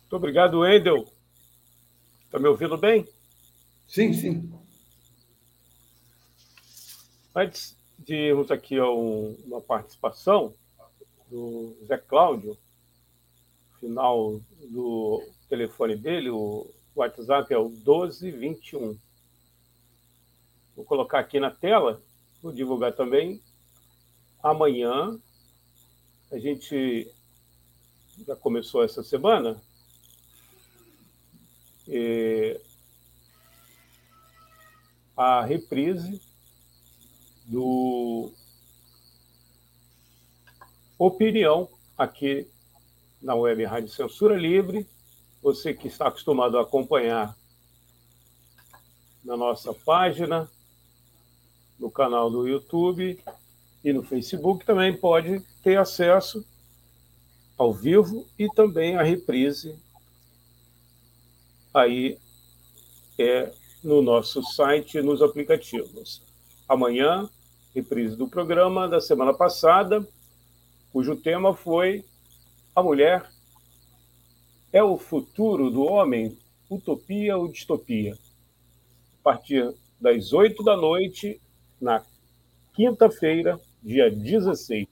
[0.00, 1.04] Muito obrigado, Wendel.
[2.30, 3.04] Está me ouvindo bem?
[3.88, 4.52] Sim, sim.
[7.34, 10.54] Antes de irmos aqui a um, uma participação
[11.28, 12.56] do Zé Cláudio,
[13.80, 14.40] final
[14.70, 18.96] do telefone dele, o WhatsApp é o 1221.
[20.76, 22.00] Vou colocar aqui na tela,
[22.40, 23.42] vou divulgar também.
[24.40, 25.20] Amanhã,
[26.30, 27.12] a gente
[28.24, 29.60] já começou essa semana.
[35.16, 36.20] A reprise
[37.46, 38.32] do
[40.98, 42.46] Opinião aqui
[43.20, 44.86] na Web Rádio Censura Livre.
[45.42, 47.36] Você que está acostumado a acompanhar
[49.24, 50.48] na nossa página,
[51.78, 53.18] no canal do YouTube
[53.82, 56.46] e no Facebook, também pode ter acesso
[57.58, 59.78] ao vivo e também a reprise
[61.72, 62.18] aí
[63.18, 63.52] é
[63.82, 66.22] no nosso site, nos aplicativos.
[66.68, 67.28] Amanhã,
[67.74, 70.06] reprise do programa da semana passada,
[70.92, 72.04] cujo tema foi
[72.74, 73.28] A Mulher
[74.72, 76.36] é o futuro do homem,
[76.68, 78.14] utopia ou distopia?
[78.14, 81.40] A partir das 8 da noite,
[81.80, 82.04] na
[82.72, 84.86] quinta-feira, dia 16.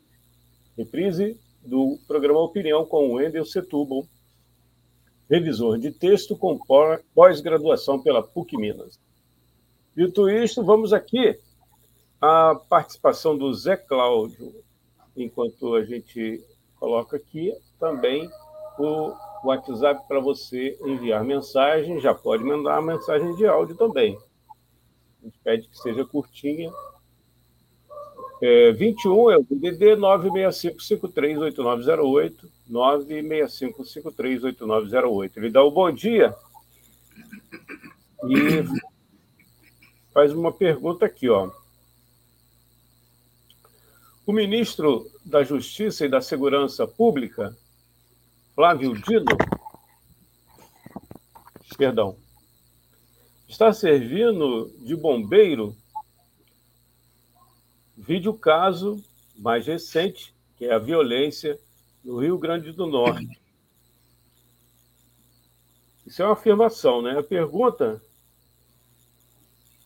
[0.77, 4.07] Reprise do programa Opinião com o Wendel Setúbal,
[5.29, 6.57] revisor de texto com
[7.15, 8.99] pós-graduação pela PUC Minas.
[9.97, 11.37] Dito isto, vamos aqui
[12.21, 14.55] à participação do Zé Cláudio,
[15.17, 16.41] enquanto a gente
[16.77, 18.31] coloca aqui também
[18.79, 19.13] o
[19.45, 24.17] WhatsApp para você enviar mensagem, já pode mandar mensagem de áudio também.
[25.21, 26.73] A gente pede que seja curtinha.
[28.41, 35.33] É, 21 é o DDD 965538908, 965538908.
[35.37, 36.35] Ele dá o bom dia
[38.25, 38.65] e
[40.13, 41.51] faz uma pergunta aqui, ó.
[44.27, 47.57] O ministro da Justiça e da Segurança Pública,
[48.55, 49.25] Flávio Dino,
[51.79, 52.17] perdão,
[53.49, 55.75] está servindo de bombeiro.
[57.97, 59.03] Vídeo caso
[59.37, 61.59] mais recente, que é a violência
[62.05, 63.41] no Rio Grande do Norte.
[66.07, 67.19] Isso é uma afirmação, né?
[67.19, 68.01] A pergunta: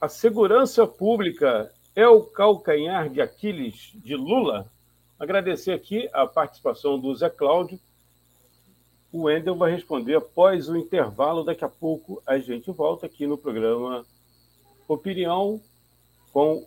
[0.00, 4.70] a segurança pública é o calcanhar de Aquiles de Lula?
[5.18, 7.78] Agradecer aqui a participação do Zé Cláudio.
[9.12, 11.44] O Wendel vai responder após o intervalo.
[11.44, 14.04] Daqui a pouco a gente volta aqui no programa
[14.88, 15.60] Opinião
[16.32, 16.66] com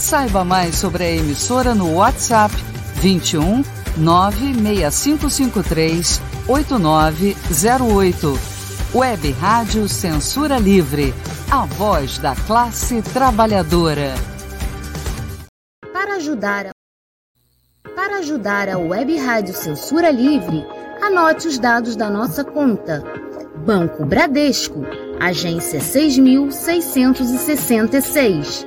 [0.00, 2.54] Saiba mais sobre a emissora no WhatsApp
[2.96, 3.62] 21
[3.98, 8.40] 96553 8908.
[8.92, 11.14] Web Rádio Censura Livre.
[11.50, 14.14] A voz da classe trabalhadora
[16.20, 16.72] ajudar a...
[17.94, 20.66] Para ajudar a Web Rádio Censura Livre,
[21.00, 23.02] anote os dados da nossa conta
[23.64, 24.84] Banco Bradesco,
[25.18, 28.66] agência 6666,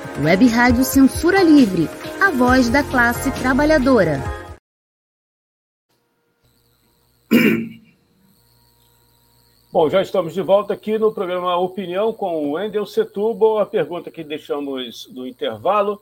[0.19, 1.87] Web Rádio Censura Livre,
[2.21, 4.19] a voz da classe trabalhadora.
[9.71, 13.59] Bom, já estamos de volta aqui no programa Opinião com o Wendel Setúbal.
[13.59, 16.01] A pergunta que deixamos no intervalo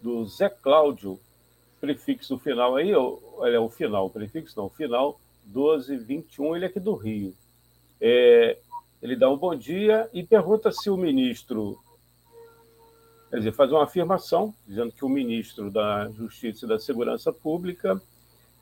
[0.00, 1.18] do Zé Cláudio,
[1.80, 6.94] prefixo final aí, olha, o final, prefixo não, o final 1221, ele é aqui do
[6.94, 7.34] Rio.
[8.00, 8.56] É,
[9.02, 11.78] ele dá um bom dia e pergunta se o ministro,
[13.34, 18.00] quer dizer, faz uma afirmação, dizendo que o ministro da Justiça e da Segurança Pública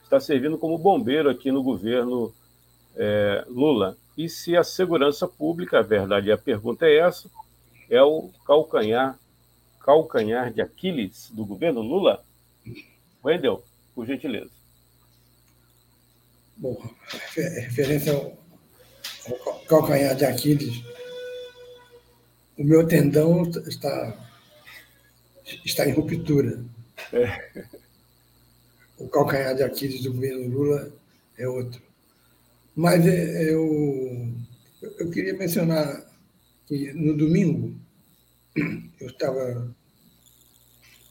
[0.03, 2.33] está servindo como bombeiro aqui no governo
[2.95, 3.95] é, Lula.
[4.17, 7.29] E se a segurança pública, a verdade, a pergunta é essa,
[7.87, 9.15] é o calcanhar,
[9.79, 12.25] calcanhar de Aquiles do governo Lula?
[13.23, 14.49] Wendel, por gentileza.
[16.57, 16.81] Bom,
[17.35, 18.35] referência ao,
[19.27, 20.83] ao calcanhar de Aquiles,
[22.57, 24.32] o meu tendão está,
[25.65, 26.63] está em ruptura.
[27.11, 27.65] É.
[28.97, 30.93] O calcanhar de Aquiles do governo Lula
[31.37, 31.81] é outro.
[32.75, 34.33] Mas é, eu,
[34.99, 36.05] eu queria mencionar
[36.65, 37.75] que no domingo
[38.55, 39.75] eu estava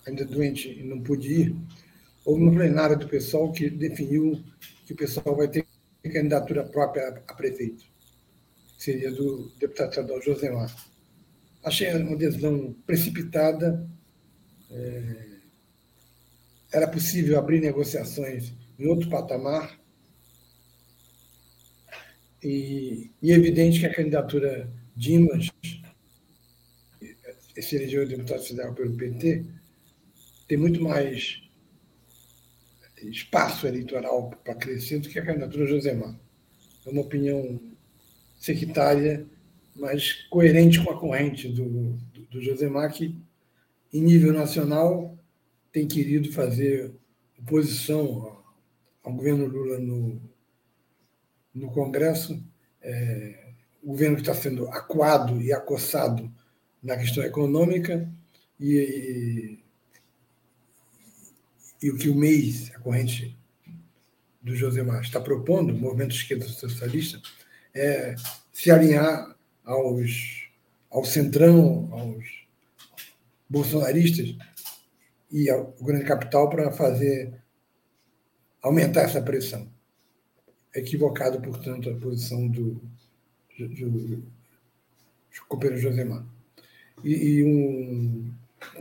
[0.06, 1.56] ainda doente e não pude ir.
[2.24, 4.42] Houve uma plenária do pessoal que definiu
[4.86, 5.66] que o pessoal vai ter
[6.02, 7.84] candidatura própria a prefeito.
[8.78, 10.74] Seria do deputado estadual Josemar.
[11.62, 13.88] Achei uma decisão precipitada.
[14.72, 15.32] É,
[16.72, 19.78] era possível abrir negociações em outro patamar
[22.42, 25.50] e, e é evidente que a candidatura Dimas,
[27.60, 29.44] se elegeu deputado federal pelo PT,
[30.48, 31.42] tem muito mais
[33.02, 36.18] espaço eleitoral para crescer do que a candidatura Josemar.
[36.84, 37.60] É uma opinião
[38.38, 39.26] sectária,
[39.74, 43.16] mas coerente com a corrente do, do, do Josemar, que,
[43.92, 45.18] em nível nacional,
[45.70, 46.94] tem querido fazer
[47.38, 48.42] oposição
[49.02, 50.20] ao governo Lula no,
[51.54, 52.42] no Congresso,
[52.80, 53.52] é,
[53.82, 56.32] o governo está sendo acuado e acossado
[56.82, 58.08] na questão econômica
[58.58, 59.58] e,
[61.82, 63.36] e, e o que o MEIS, a corrente
[64.40, 67.20] do Josemar, está propondo, o Movimento Esquerda Socialista,
[67.74, 68.14] é
[68.52, 70.48] se alinhar aos,
[70.90, 72.41] ao centrão, aos
[73.52, 74.34] bolsonaristas
[75.30, 77.34] e ao grande capital para fazer
[78.62, 79.68] aumentar essa pressão
[80.74, 82.80] equivocado, portanto, a posição do,
[83.58, 84.24] do, do
[85.48, 86.24] companheiro Josemar.
[87.04, 88.32] E, e um,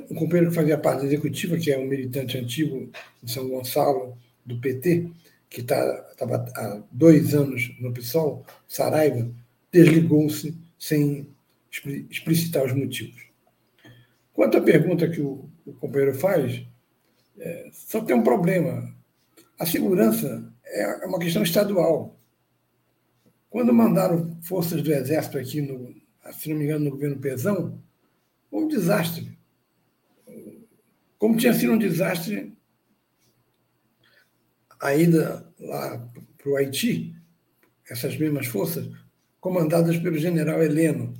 [0.09, 2.89] um, companheiro que fazia parte da executiva, que é um militante antigo
[3.21, 5.09] de São Gonçalo, do PT,
[5.49, 9.29] que estava tá, há dois anos no PSOL, Saraiva,
[9.71, 11.27] desligou-se sem
[12.09, 13.30] explicitar os motivos.
[14.41, 16.65] Quanto à pergunta que o, o companheiro faz,
[17.37, 18.91] é, só tem um problema.
[19.59, 22.19] A segurança é uma questão estadual.
[23.51, 25.93] Quando mandaram forças do Exército aqui, no,
[26.33, 27.79] se não me engano, no governo Pezão,
[28.49, 29.37] foi um desastre.
[31.19, 32.51] Como tinha sido um desastre
[34.79, 36.03] a ida lá
[36.39, 37.15] para o Haiti,
[37.87, 38.89] essas mesmas forças,
[39.39, 41.13] comandadas pelo general Heleno,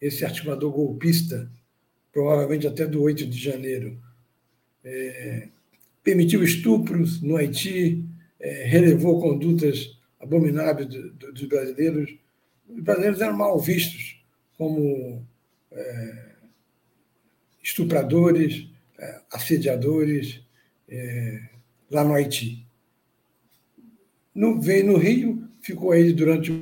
[0.00, 1.48] esse articulador golpista,
[2.14, 4.00] provavelmente até do 8 de janeiro.
[4.84, 5.48] É,
[6.02, 8.04] permitiu estupros no Haiti,
[8.38, 12.16] é, relevou condutas abomináveis do, do, dos brasileiros.
[12.68, 14.22] Os brasileiros eram mal vistos
[14.56, 15.26] como
[15.72, 16.26] é,
[17.60, 20.40] estupradores, é, assediadores
[20.88, 21.48] é,
[21.90, 22.64] lá no Haiti.
[24.32, 26.52] No, veio no Rio, ficou aí durante,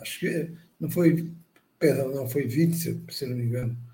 [0.00, 0.50] acho que
[0.80, 1.30] não foi,
[1.78, 3.87] perdão, não foi 20, se não me engano.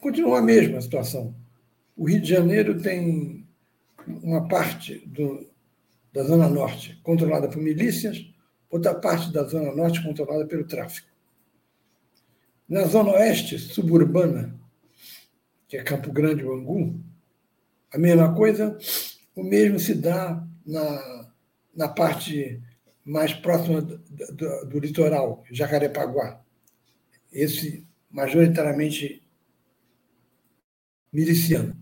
[0.00, 1.34] Continua a mesma situação.
[1.96, 3.44] O Rio de Janeiro tem
[4.06, 5.44] uma parte do,
[6.12, 8.24] da Zona Norte controlada por milícias,
[8.70, 11.08] outra parte da Zona Norte controlada pelo tráfico.
[12.68, 14.54] Na Zona Oeste suburbana,
[15.66, 17.00] que é Campo Grande, Bangu,
[17.92, 18.78] a mesma coisa,
[19.34, 21.30] o mesmo se dá na,
[21.74, 22.62] na parte
[23.04, 26.40] mais próxima do, do, do litoral, Jacarepaguá.
[27.32, 29.26] Esse majoritariamente
[31.12, 31.76] miliciano.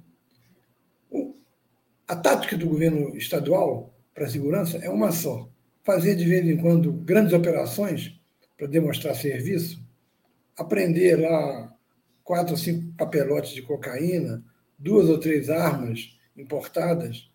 [2.09, 5.49] A tática do governo estadual para a segurança é uma só:
[5.83, 8.21] fazer de vez em quando grandes operações
[8.57, 9.85] para demonstrar serviço,
[10.57, 11.77] aprender lá
[12.25, 14.45] quatro ou cinco papelotes de cocaína,
[14.79, 17.31] duas ou três armas importadas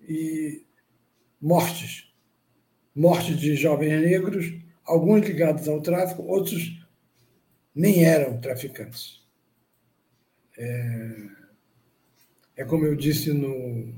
[0.00, 0.64] e
[1.40, 2.12] mortes.
[2.94, 4.54] Mortes de jovens negros,
[4.84, 6.86] alguns ligados ao tráfico, outros
[7.74, 9.23] nem eram traficantes.
[10.56, 11.26] É,
[12.56, 13.92] é como eu disse no,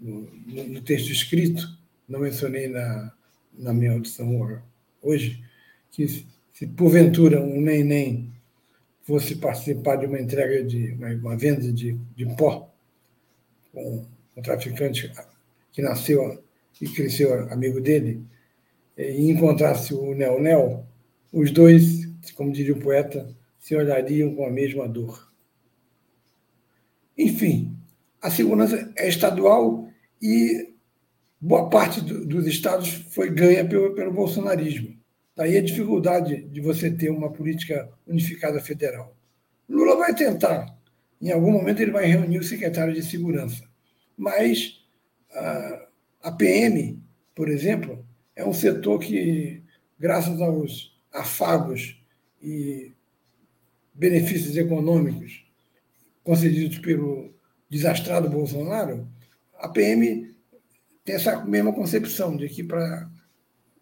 [0.00, 1.66] no, no, texto escrito,
[2.08, 3.12] não mencionei na,
[3.52, 4.60] na minha audição
[5.02, 5.44] hoje,
[5.90, 8.32] que se porventura um neném
[9.02, 12.72] fosse participar de uma entrega de uma, uma venda de, de pó
[13.72, 14.06] com
[14.36, 15.12] um traficante
[15.72, 16.42] que nasceu
[16.80, 18.24] e cresceu amigo dele,
[18.96, 20.84] e encontrasse o Neo Neo,
[21.32, 23.28] os dois, como diria o poeta,
[23.64, 25.32] se olhariam com a mesma dor.
[27.16, 27.74] Enfim,
[28.20, 29.88] a segurança é estadual
[30.20, 30.74] e
[31.40, 34.94] boa parte do, dos estados foi ganha pelo, pelo bolsonarismo.
[35.34, 39.16] Daí a dificuldade de você ter uma política unificada federal.
[39.66, 40.78] Lula vai tentar.
[41.18, 43.64] Em algum momento ele vai reunir o secretário de Segurança.
[44.14, 44.84] Mas
[45.32, 45.88] a,
[46.24, 47.02] a PM,
[47.34, 48.04] por exemplo,
[48.36, 49.62] é um setor que,
[49.98, 51.98] graças aos afagos
[52.42, 52.93] e
[53.94, 55.46] benefícios econômicos
[56.22, 57.32] concedidos pelo
[57.70, 59.06] desastrado Bolsonaro,
[59.58, 60.34] a PM
[61.04, 63.08] tem essa mesma concepção de que para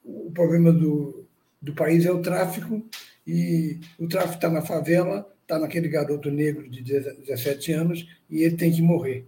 [0.05, 1.25] o problema do,
[1.61, 2.85] do país é o tráfico
[3.27, 8.57] e o tráfico está na favela, está naquele garoto negro de 17 anos e ele
[8.57, 9.27] tem que morrer.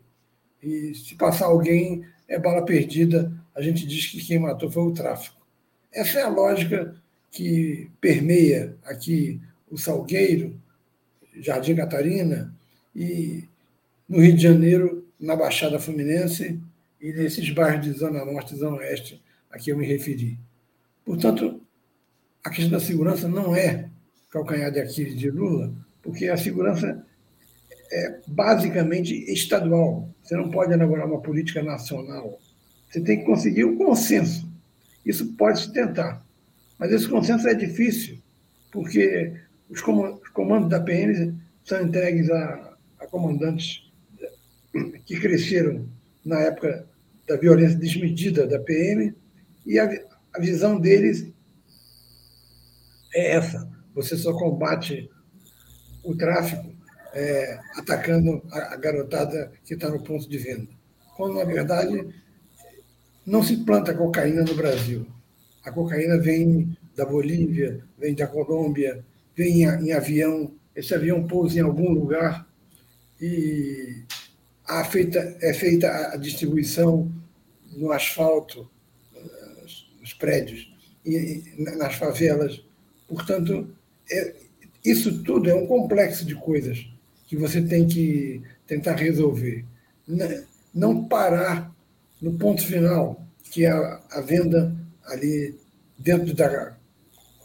[0.62, 4.92] E se passar alguém, é bala perdida, a gente diz que quem matou foi o
[4.92, 5.46] tráfico.
[5.92, 6.96] Essa é a lógica
[7.30, 10.60] que permeia aqui o Salgueiro,
[11.40, 12.54] Jardim Catarina,
[12.94, 13.44] e
[14.08, 16.60] no Rio de Janeiro, na Baixada Fluminense
[17.00, 20.38] e nesses bairros de Zona Norte e Zona Oeste a que eu me referi.
[21.04, 21.60] Portanto,
[22.42, 23.88] a questão da segurança não é
[24.30, 25.72] calcanhar de Aquiles de Lula,
[26.02, 27.04] porque a segurança
[27.92, 30.08] é basicamente estadual.
[30.22, 32.38] Você não pode elaborar uma política nacional.
[32.90, 34.48] Você tem que conseguir um consenso.
[35.04, 36.24] Isso pode se tentar.
[36.78, 38.18] Mas esse consenso é difícil,
[38.72, 39.34] porque
[39.68, 43.92] os comandos da PM são entregues a a comandantes
[45.04, 45.88] que cresceram
[46.24, 46.88] na época
[47.28, 49.14] da violência desmedida da PM,
[49.64, 49.88] e a,
[50.34, 51.32] a visão deles
[53.14, 55.10] é essa: você só combate
[56.02, 56.74] o tráfico
[57.12, 60.68] é, atacando a, a garotada que está no ponto de venda.
[61.16, 62.08] Quando, na verdade,
[63.24, 65.06] não se planta cocaína no Brasil.
[65.64, 69.04] A cocaína vem da Bolívia, vem da Colômbia,
[69.36, 70.52] vem em, avião.
[70.74, 72.48] Esse avião pousa em algum lugar
[73.20, 74.02] e
[74.90, 77.10] feita, é feita a distribuição
[77.76, 78.68] no asfalto,
[80.00, 80.72] nos prédios
[81.04, 82.62] e nas favelas.
[83.08, 83.68] Portanto,
[84.10, 84.34] é,
[84.84, 86.86] isso tudo é um complexo de coisas
[87.26, 89.64] que você tem que tentar resolver.
[90.74, 91.74] Não parar
[92.20, 94.74] no ponto final, que é a venda
[95.04, 95.58] ali
[95.98, 96.76] dentro da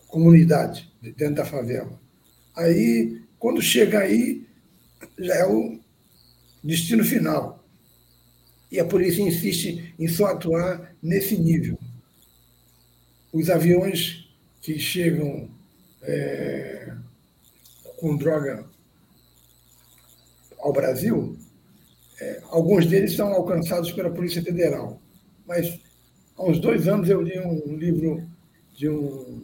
[0.10, 1.98] comunidade, dentro da favela.
[2.56, 4.46] Aí, quando chega aí,
[5.18, 5.80] já é o
[6.64, 7.64] destino final.
[8.72, 11.80] E a polícia insiste em só atuar nesse nível.
[13.32, 14.28] Os aviões
[14.62, 15.50] que chegam
[16.02, 16.94] é,
[17.98, 18.66] com droga
[20.60, 21.38] ao Brasil,
[22.20, 25.02] é, alguns deles são alcançados pela Polícia Federal.
[25.48, 25.80] Mas
[26.36, 28.28] há uns dois anos eu li um livro
[28.76, 29.44] de um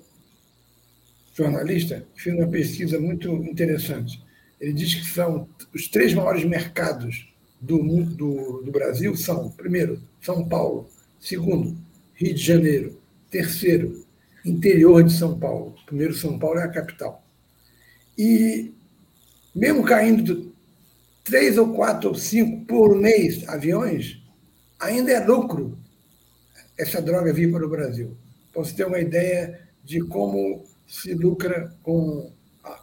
[1.35, 4.25] jornalista fez uma pesquisa muito interessante
[4.59, 10.47] ele diz que são os três maiores mercados do, do, do Brasil são, primeiro, São
[10.47, 11.77] Paulo, segundo,
[12.13, 14.05] Rio de Janeiro, terceiro,
[14.45, 15.75] interior de São Paulo.
[15.85, 17.23] Primeiro, São Paulo é a capital.
[18.17, 18.73] E
[19.53, 20.53] mesmo caindo
[21.23, 24.21] três ou quatro ou cinco por mês aviões,
[24.79, 25.77] ainda é lucro
[26.77, 28.15] essa droga vir para o Brasil.
[28.53, 32.31] Para você ter uma ideia de como se lucra com
[32.63, 32.79] a,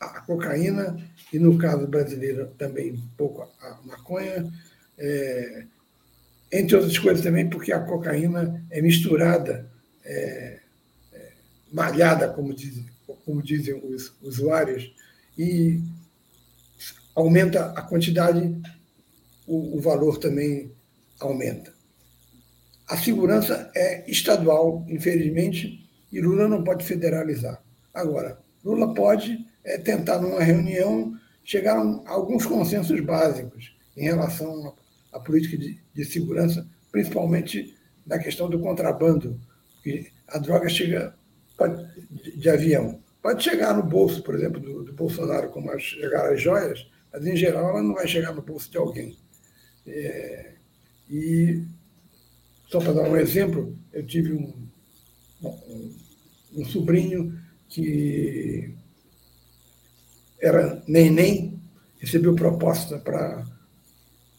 [0.00, 0.96] a cocaína
[1.32, 4.50] e no caso brasileiro também um pouco a maconha,
[4.98, 5.66] é,
[6.52, 9.70] entre outras coisas também porque a cocaína é misturada,
[10.04, 10.60] é,
[11.12, 11.32] é,
[11.72, 12.84] malhada, como, diz,
[13.24, 14.94] como dizem os usuários,
[15.36, 15.82] e
[17.14, 18.60] aumenta a quantidade,
[19.46, 20.72] o, o valor também
[21.18, 21.74] aumenta.
[22.88, 25.85] a segurança é estadual, infelizmente,
[26.16, 27.62] e Lula não pode federalizar.
[27.92, 31.14] Agora, Lula pode é, tentar, numa reunião,
[31.44, 34.74] chegar a alguns consensos básicos em relação
[35.12, 39.38] à política de, de segurança, principalmente na questão do contrabando,
[39.82, 41.14] que a droga chega
[42.34, 42.98] de, avião.
[43.20, 47.36] Pode chegar no bolso, por exemplo, do, do Bolsonaro, como chegar as joias, mas, em
[47.36, 49.18] geral, ela não vai chegar no bolso de alguém.
[49.86, 50.52] É,
[51.10, 51.62] e,
[52.68, 54.66] só para dar um exemplo, eu tive um,
[55.44, 56.05] um,
[56.56, 57.38] um sobrinho
[57.68, 58.74] que
[60.40, 61.60] era neném,
[61.98, 63.44] recebeu proposta para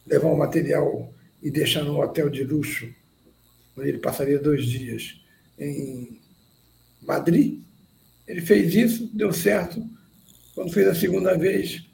[0.05, 2.88] levar o material e deixar num hotel de luxo,
[3.78, 5.22] onde ele passaria dois dias
[5.59, 6.20] em
[7.01, 7.61] Madrid.
[8.28, 9.84] Ele fez isso, deu certo.
[10.55, 11.86] Quando fez a segunda vez,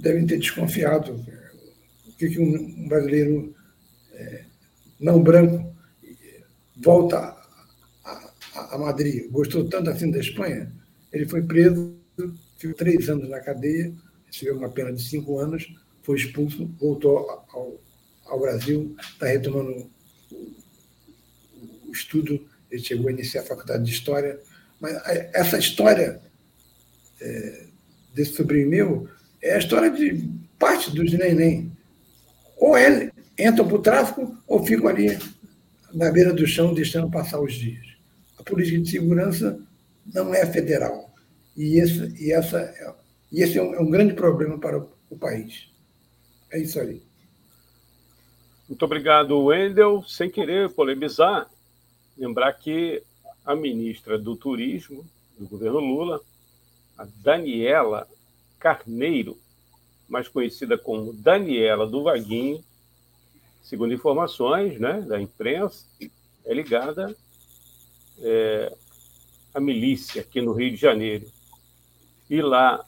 [0.00, 1.24] devem ter desconfiado
[2.08, 3.54] o que, um brasileiro
[4.12, 4.44] é,
[5.00, 5.74] não branco
[6.76, 7.43] volta
[8.54, 9.30] a, Madrid.
[9.30, 10.72] Gostou tanto assim da Espanha,
[11.12, 11.94] ele foi preso,
[12.56, 13.92] ficou três anos na cadeia,
[14.26, 17.80] recebeu uma pena de cinco anos, foi expulso, voltou ao,
[18.26, 19.90] ao Brasil, está retomando
[21.86, 24.40] o estudo, ele chegou a iniciar a faculdade de História.
[24.80, 25.00] Mas
[25.32, 26.20] essa história
[27.20, 27.66] é,
[28.12, 29.08] desse sobrinho meu
[29.40, 30.28] é a história de
[30.58, 31.72] parte dos neném.
[32.56, 35.18] Ou ele entram para o tráfico ou ficam ali
[35.92, 37.93] na beira do chão deixando passar os dias.
[38.44, 39.60] Política de segurança
[40.12, 41.10] não é federal.
[41.56, 42.74] E esse, e essa,
[43.30, 45.68] e esse é, um, é um grande problema para o, o país.
[46.50, 47.02] É isso aí.
[48.68, 50.02] Muito obrigado, Wendel.
[50.06, 51.48] Sem querer polemizar,
[52.16, 53.02] lembrar que
[53.44, 55.04] a ministra do Turismo
[55.38, 56.20] do governo Lula,
[56.96, 58.08] a Daniela
[58.58, 59.36] Carneiro,
[60.08, 62.62] mais conhecida como Daniela do Vaguinho,
[63.62, 65.84] segundo informações né, da imprensa,
[66.44, 67.14] é ligada
[68.20, 68.72] é,
[69.52, 71.26] à milícia aqui no Rio de Janeiro.
[72.28, 72.84] E lá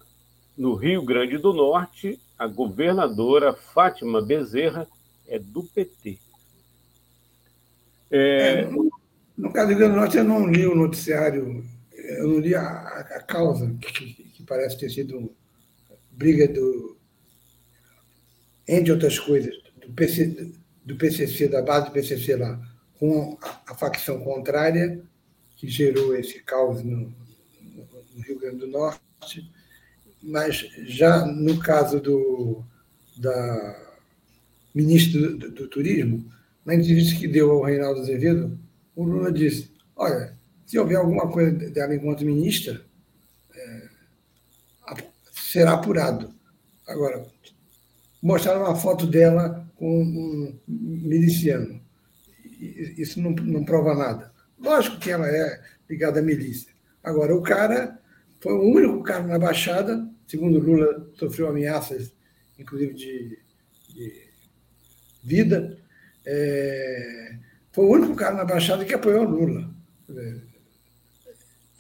[0.56, 4.86] no Rio Grande do Norte, a governadora Fátima Bezerra
[5.26, 6.18] é do PT.
[8.10, 8.62] É...
[8.62, 8.70] É,
[9.36, 12.54] no caso do Rio Grande do Norte, eu não li o noticiário, eu não li
[12.54, 15.34] a, a causa, que, que, parece ter sido
[16.10, 16.96] briga do.
[18.66, 19.54] Entre outras coisas,
[19.86, 20.52] do, PC,
[20.84, 22.60] do PCC, da base do PCC lá,
[22.98, 25.02] com a, a facção contrária,
[25.57, 27.12] que gerou esse caos no,
[28.14, 29.50] no Rio Grande do Norte.
[30.22, 32.62] Mas já no caso do,
[33.16, 33.82] da
[34.74, 36.30] ministro do, do, Turismo,
[36.64, 38.59] na entrevista que deu ao Reinaldo Azevedo,
[38.94, 40.36] o Lula disse: olha,
[40.66, 42.84] se houver alguma coisa dela enquanto ministra,
[43.54, 43.88] é,
[45.32, 46.34] será apurado.
[46.86, 47.24] Agora,
[48.22, 51.80] mostraram uma foto dela com um miliciano.
[52.98, 54.32] Isso não, não prova nada.
[54.59, 56.72] Lógico que ela é ligada à milícia.
[57.02, 58.00] Agora, o cara
[58.40, 62.12] foi o único cara na Baixada, segundo Lula, sofreu ameaças,
[62.59, 63.38] inclusive de,
[63.88, 64.28] de
[65.22, 65.78] vida.
[66.24, 67.38] É,
[67.72, 69.70] foi o único cara na Baixada que apoiou Lula.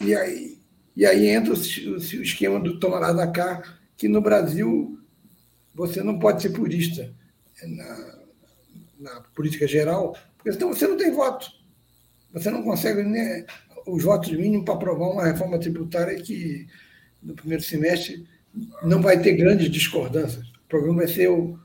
[0.00, 0.58] E aí,
[0.94, 3.62] e aí entra o, o, esquema do tomar da cá,
[3.96, 4.98] que no Brasil
[5.74, 7.14] você não pode ser purista
[7.62, 8.18] na,
[8.98, 11.50] na política geral, porque senão você não tem voto.
[12.36, 13.46] Você não consegue nem
[13.86, 16.66] os votos mínimos para aprovar uma reforma tributária que,
[17.22, 18.28] no primeiro semestre,
[18.82, 20.46] não vai ter grandes discordâncias.
[20.46, 21.58] O problema vai ser o,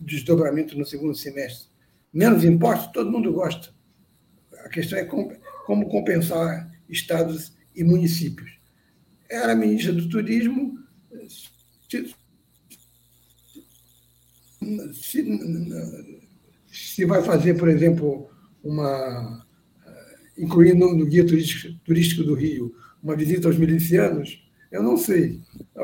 [0.00, 1.68] desdobramento no segundo semestre.
[2.12, 3.68] Menos impostos, todo mundo gosta.
[4.64, 8.50] A questão é como, compensar estados e municípios.
[9.30, 10.76] Era ministra do Turismo,
[11.88, 12.12] se,
[16.66, 18.28] se vai fazer, por exemplo,
[18.64, 19.46] uma
[20.38, 25.40] incluindo no guia turístico, do Rio, uma visita aos milicianos, eu não sei.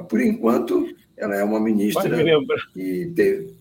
[0.09, 2.11] Por enquanto, ela é uma ministra
[2.72, 3.57] que tem,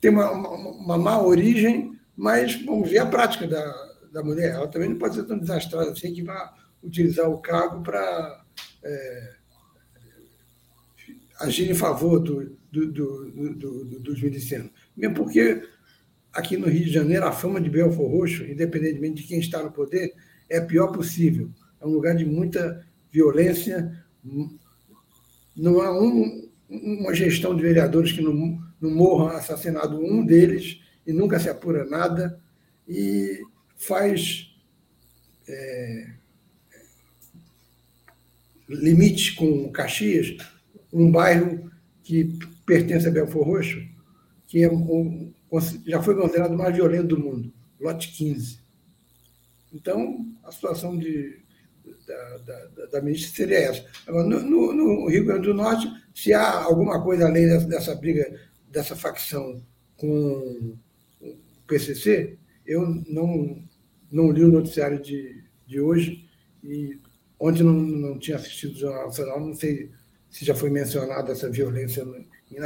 [0.00, 4.54] tem uma, uma, uma, má origem, mas vamos ver a prática da, da mulher.
[4.54, 6.48] Ela também não pode ser tão desastrada assim que vai
[6.82, 8.44] utilizar o cargo para
[8.82, 9.34] é,
[11.40, 14.70] agir em favor do, do, do, do, dos milicianos.
[14.96, 15.62] Mesmo porque
[16.34, 19.70] aqui no Rio de Janeiro, a fama de Belfor Roxo, independentemente de quem está no
[19.70, 20.12] poder,
[20.50, 21.48] é a pior possível.
[21.80, 24.04] É um lugar de muita violência.
[25.56, 31.38] Não há um, uma gestão de vereadores que não, não assassinado um deles e nunca
[31.38, 32.40] se apura nada.
[32.86, 33.40] E
[33.76, 34.54] faz
[35.48, 36.14] é,
[38.68, 40.36] limite com Caxias,
[40.92, 41.70] um bairro
[42.02, 43.82] que pertence a Belfor Roxo,
[44.46, 45.32] que é um,
[45.86, 47.52] já foi considerado o mais violento do mundo.
[47.80, 48.58] lote 15.
[49.72, 51.42] Então, a situação de,
[52.06, 53.84] da, da, da ministra seria essa.
[54.06, 57.94] Agora, no, no, no, Rio Grande do Norte, se há alguma coisa além dessa, dessa
[57.94, 58.40] briga,
[58.70, 59.60] dessa facção
[59.96, 60.76] com
[61.20, 61.36] o
[61.66, 63.62] PCC, eu não,
[64.10, 66.28] não li o noticiário de, de hoje
[66.62, 66.98] e
[67.38, 69.90] ontem não, não tinha assistido o Jornal Nacional, não sei
[70.30, 72.04] se já foi mencionada essa violência
[72.50, 72.58] em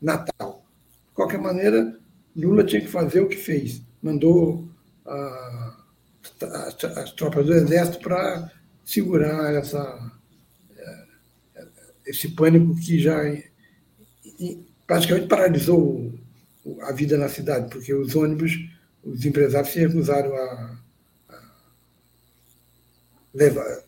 [0.00, 0.64] Natal.
[1.08, 1.98] De qualquer maneira,
[2.36, 3.82] Lula tinha que fazer o que fez.
[4.02, 4.68] Mandou
[5.04, 8.50] as tropas do Exército para
[8.84, 10.12] segurar essa,
[10.76, 11.06] eh,
[12.06, 13.20] esse pânico que já
[14.86, 16.12] praticamente paralisou
[16.82, 18.52] a vida na cidade, porque os ônibus,
[19.02, 20.78] os empresários se recusaram a,
[21.28, 21.52] a
[23.34, 23.82] levar,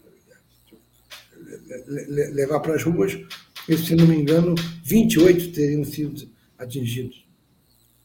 [2.09, 3.13] levar para as ruas,
[3.69, 6.29] e, se não me engano, 28 teriam sido
[6.59, 7.24] atingidos.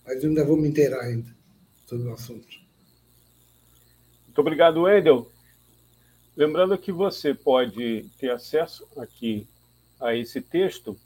[0.09, 1.29] Mas eu ainda vou me inteirar ainda
[1.85, 2.47] sobre o assunto.
[4.25, 5.31] Muito obrigado, Wendel.
[6.35, 9.47] Lembrando que você pode ter acesso aqui
[9.99, 10.97] a esse texto,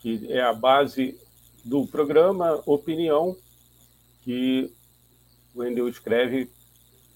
[0.00, 1.18] que é a base
[1.64, 3.34] do programa Opinião,
[4.20, 4.70] que
[5.54, 6.50] o Wendel escreve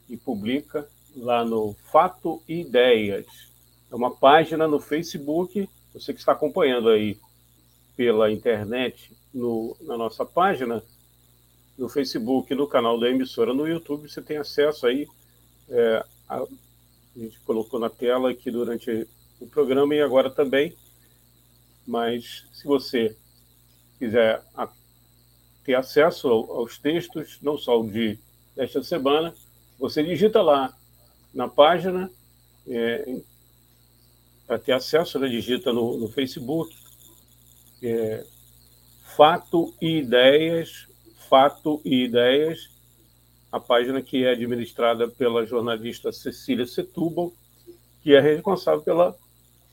[0.09, 3.27] e publica lá no Fato e Ideias.
[3.93, 7.21] É uma página no Facebook, você que está acompanhando aí
[7.95, 10.83] pela internet no, na nossa página,
[11.77, 15.07] no Facebook, no canal da emissora, no YouTube, você tem acesso aí.
[15.69, 16.49] É, a, a,
[17.15, 19.07] gente colocou na tela aqui durante
[19.39, 20.75] o programa e agora também.
[21.87, 23.15] Mas se você
[23.99, 24.69] quiser a,
[25.63, 28.19] ter acesso ao, aos textos, não só o de
[28.57, 29.35] desta semana,
[29.79, 30.75] você digita lá
[31.35, 32.11] na página,
[32.67, 33.21] é,
[34.47, 36.75] para ter acesso, né, digita no, no Facebook,
[37.83, 38.25] é,
[39.17, 40.87] Fato e Ideias,
[41.31, 42.69] Fato e Ideias,
[43.51, 47.33] a página que é administrada pela jornalista Cecília Setúbal,
[48.03, 49.17] que é responsável pela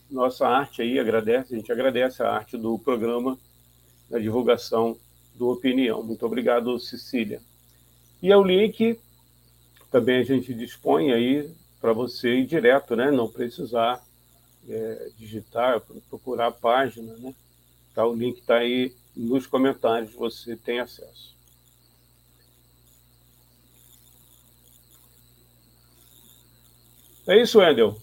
[0.09, 3.37] nossa arte aí, agradece, a gente agradece a arte do programa
[4.09, 4.97] da divulgação
[5.35, 6.01] do Opinião.
[6.01, 7.41] Muito obrigado, Cecília.
[8.21, 8.97] E é o link
[9.91, 13.11] também a gente dispõe aí para você ir direto, né?
[13.11, 14.01] Não precisar
[14.69, 17.35] é, digitar, procurar a página, né?
[17.93, 21.34] Tá, o link está aí nos comentários, você tem acesso.
[27.28, 27.97] É isso, Wendel.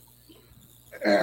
[1.02, 1.16] É,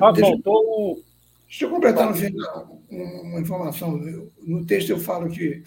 [0.00, 1.02] ah, deixa, faltou.
[1.46, 3.98] Deixa eu completar no final uma informação.
[4.42, 5.62] No texto eu falo que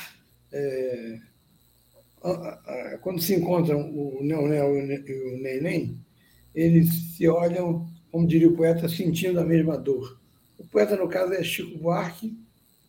[0.51, 1.19] é,
[3.01, 5.99] quando se encontram o Neonel e o Neném,
[6.53, 10.19] eles se olham, como diria o poeta, sentindo a mesma dor.
[10.57, 12.37] O poeta, no caso, é Chico Buarque,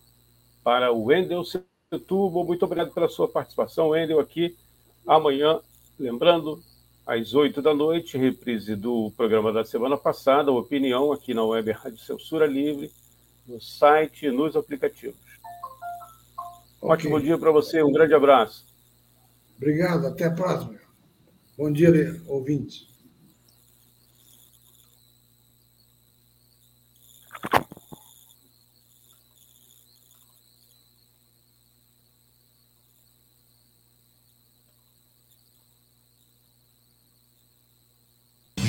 [0.63, 2.43] para o Wendel Setúbal.
[2.43, 4.57] Muito obrigado pela sua participação, Wendel, aqui.
[5.05, 5.59] Amanhã,
[5.99, 6.63] lembrando,
[7.05, 11.99] às oito da noite, reprise do programa da semana passada, Opinião, aqui na Web Rádio
[11.99, 12.91] Censura Livre,
[13.47, 15.19] no site e nos aplicativos.
[16.79, 16.89] Okay.
[16.89, 18.65] ótimo dia para você, um grande abraço.
[19.55, 20.75] Obrigado, até a próxima.
[21.57, 21.89] Bom dia,
[22.27, 22.96] ouvintes.